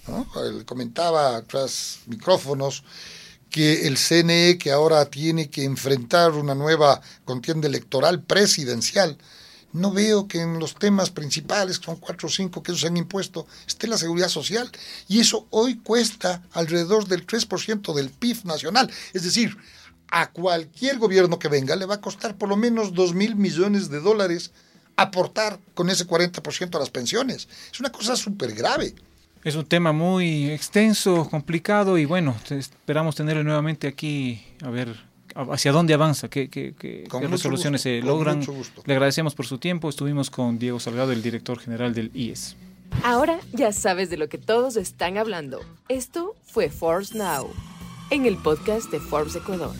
¿no? 0.06 0.26
comentaba 0.66 1.42
tras 1.42 2.00
micrófonos 2.06 2.84
que 3.50 3.86
el 3.86 3.96
CNE, 3.96 4.58
que 4.58 4.70
ahora 4.70 5.06
tiene 5.06 5.48
que 5.48 5.64
enfrentar 5.64 6.32
una 6.32 6.54
nueva 6.54 7.00
contienda 7.24 7.68
electoral 7.68 8.22
presidencial, 8.22 9.16
no 9.74 9.90
veo 9.90 10.28
que 10.28 10.40
en 10.40 10.60
los 10.60 10.76
temas 10.76 11.10
principales, 11.10 11.80
que 11.80 11.86
son 11.86 11.96
cuatro 11.96 12.28
o 12.28 12.30
cinco 12.30 12.62
que 12.62 12.74
se 12.76 12.86
han 12.86 12.96
impuesto, 12.96 13.46
esté 13.66 13.88
la 13.88 13.98
seguridad 13.98 14.28
social. 14.28 14.70
Y 15.08 15.18
eso 15.18 15.48
hoy 15.50 15.78
cuesta 15.78 16.42
alrededor 16.52 17.08
del 17.08 17.26
3% 17.26 17.92
del 17.92 18.10
PIB 18.10 18.44
nacional. 18.44 18.88
Es 19.12 19.24
decir, 19.24 19.56
a 20.10 20.30
cualquier 20.30 20.98
gobierno 20.98 21.38
que 21.38 21.48
venga 21.48 21.76
le 21.76 21.86
va 21.86 21.96
a 21.96 22.00
costar 22.00 22.36
por 22.36 22.48
lo 22.48 22.56
menos 22.56 22.94
2 22.94 23.14
mil 23.14 23.36
millones 23.36 23.90
de 23.90 24.00
dólares 24.00 24.52
aportar 24.96 25.58
con 25.74 25.90
ese 25.90 26.06
40% 26.06 26.76
a 26.76 26.78
las 26.78 26.90
pensiones. 26.90 27.48
Es 27.72 27.80
una 27.80 27.90
cosa 27.90 28.16
súper 28.16 28.54
grave. 28.54 28.94
Es 29.42 29.56
un 29.56 29.66
tema 29.66 29.92
muy 29.92 30.50
extenso, 30.50 31.28
complicado 31.28 31.98
y 31.98 32.06
bueno, 32.06 32.34
esperamos 32.48 33.14
tenerlo 33.14 33.44
nuevamente 33.44 33.86
aquí 33.86 34.42
a 34.62 34.70
ver 34.70 34.96
hacia 35.34 35.72
dónde 35.72 35.92
avanza, 35.92 36.28
qué, 36.28 36.48
qué, 36.48 36.74
qué, 36.78 37.06
resoluciones 37.28 37.82
se 37.82 38.00
logran. 38.00 38.40
Le 38.86 38.94
agradecemos 38.94 39.34
por 39.34 39.46
su 39.46 39.58
tiempo. 39.58 39.88
Estuvimos 39.88 40.30
con 40.30 40.58
Diego 40.58 40.80
Salgado, 40.80 41.12
el 41.12 41.22
director 41.22 41.58
general 41.58 41.92
del 41.92 42.10
IES. 42.14 42.56
Ahora 43.02 43.38
ya 43.52 43.72
sabes 43.72 44.08
de 44.08 44.16
lo 44.16 44.28
que 44.28 44.38
todos 44.38 44.76
están 44.76 45.18
hablando. 45.18 45.60
Esto 45.88 46.34
fue 46.44 46.70
Forbes 46.70 47.14
Now, 47.14 47.50
en 48.10 48.24
el 48.24 48.36
podcast 48.36 48.90
de 48.90 49.00
Forbes 49.00 49.36
Ecuador. 49.36 49.74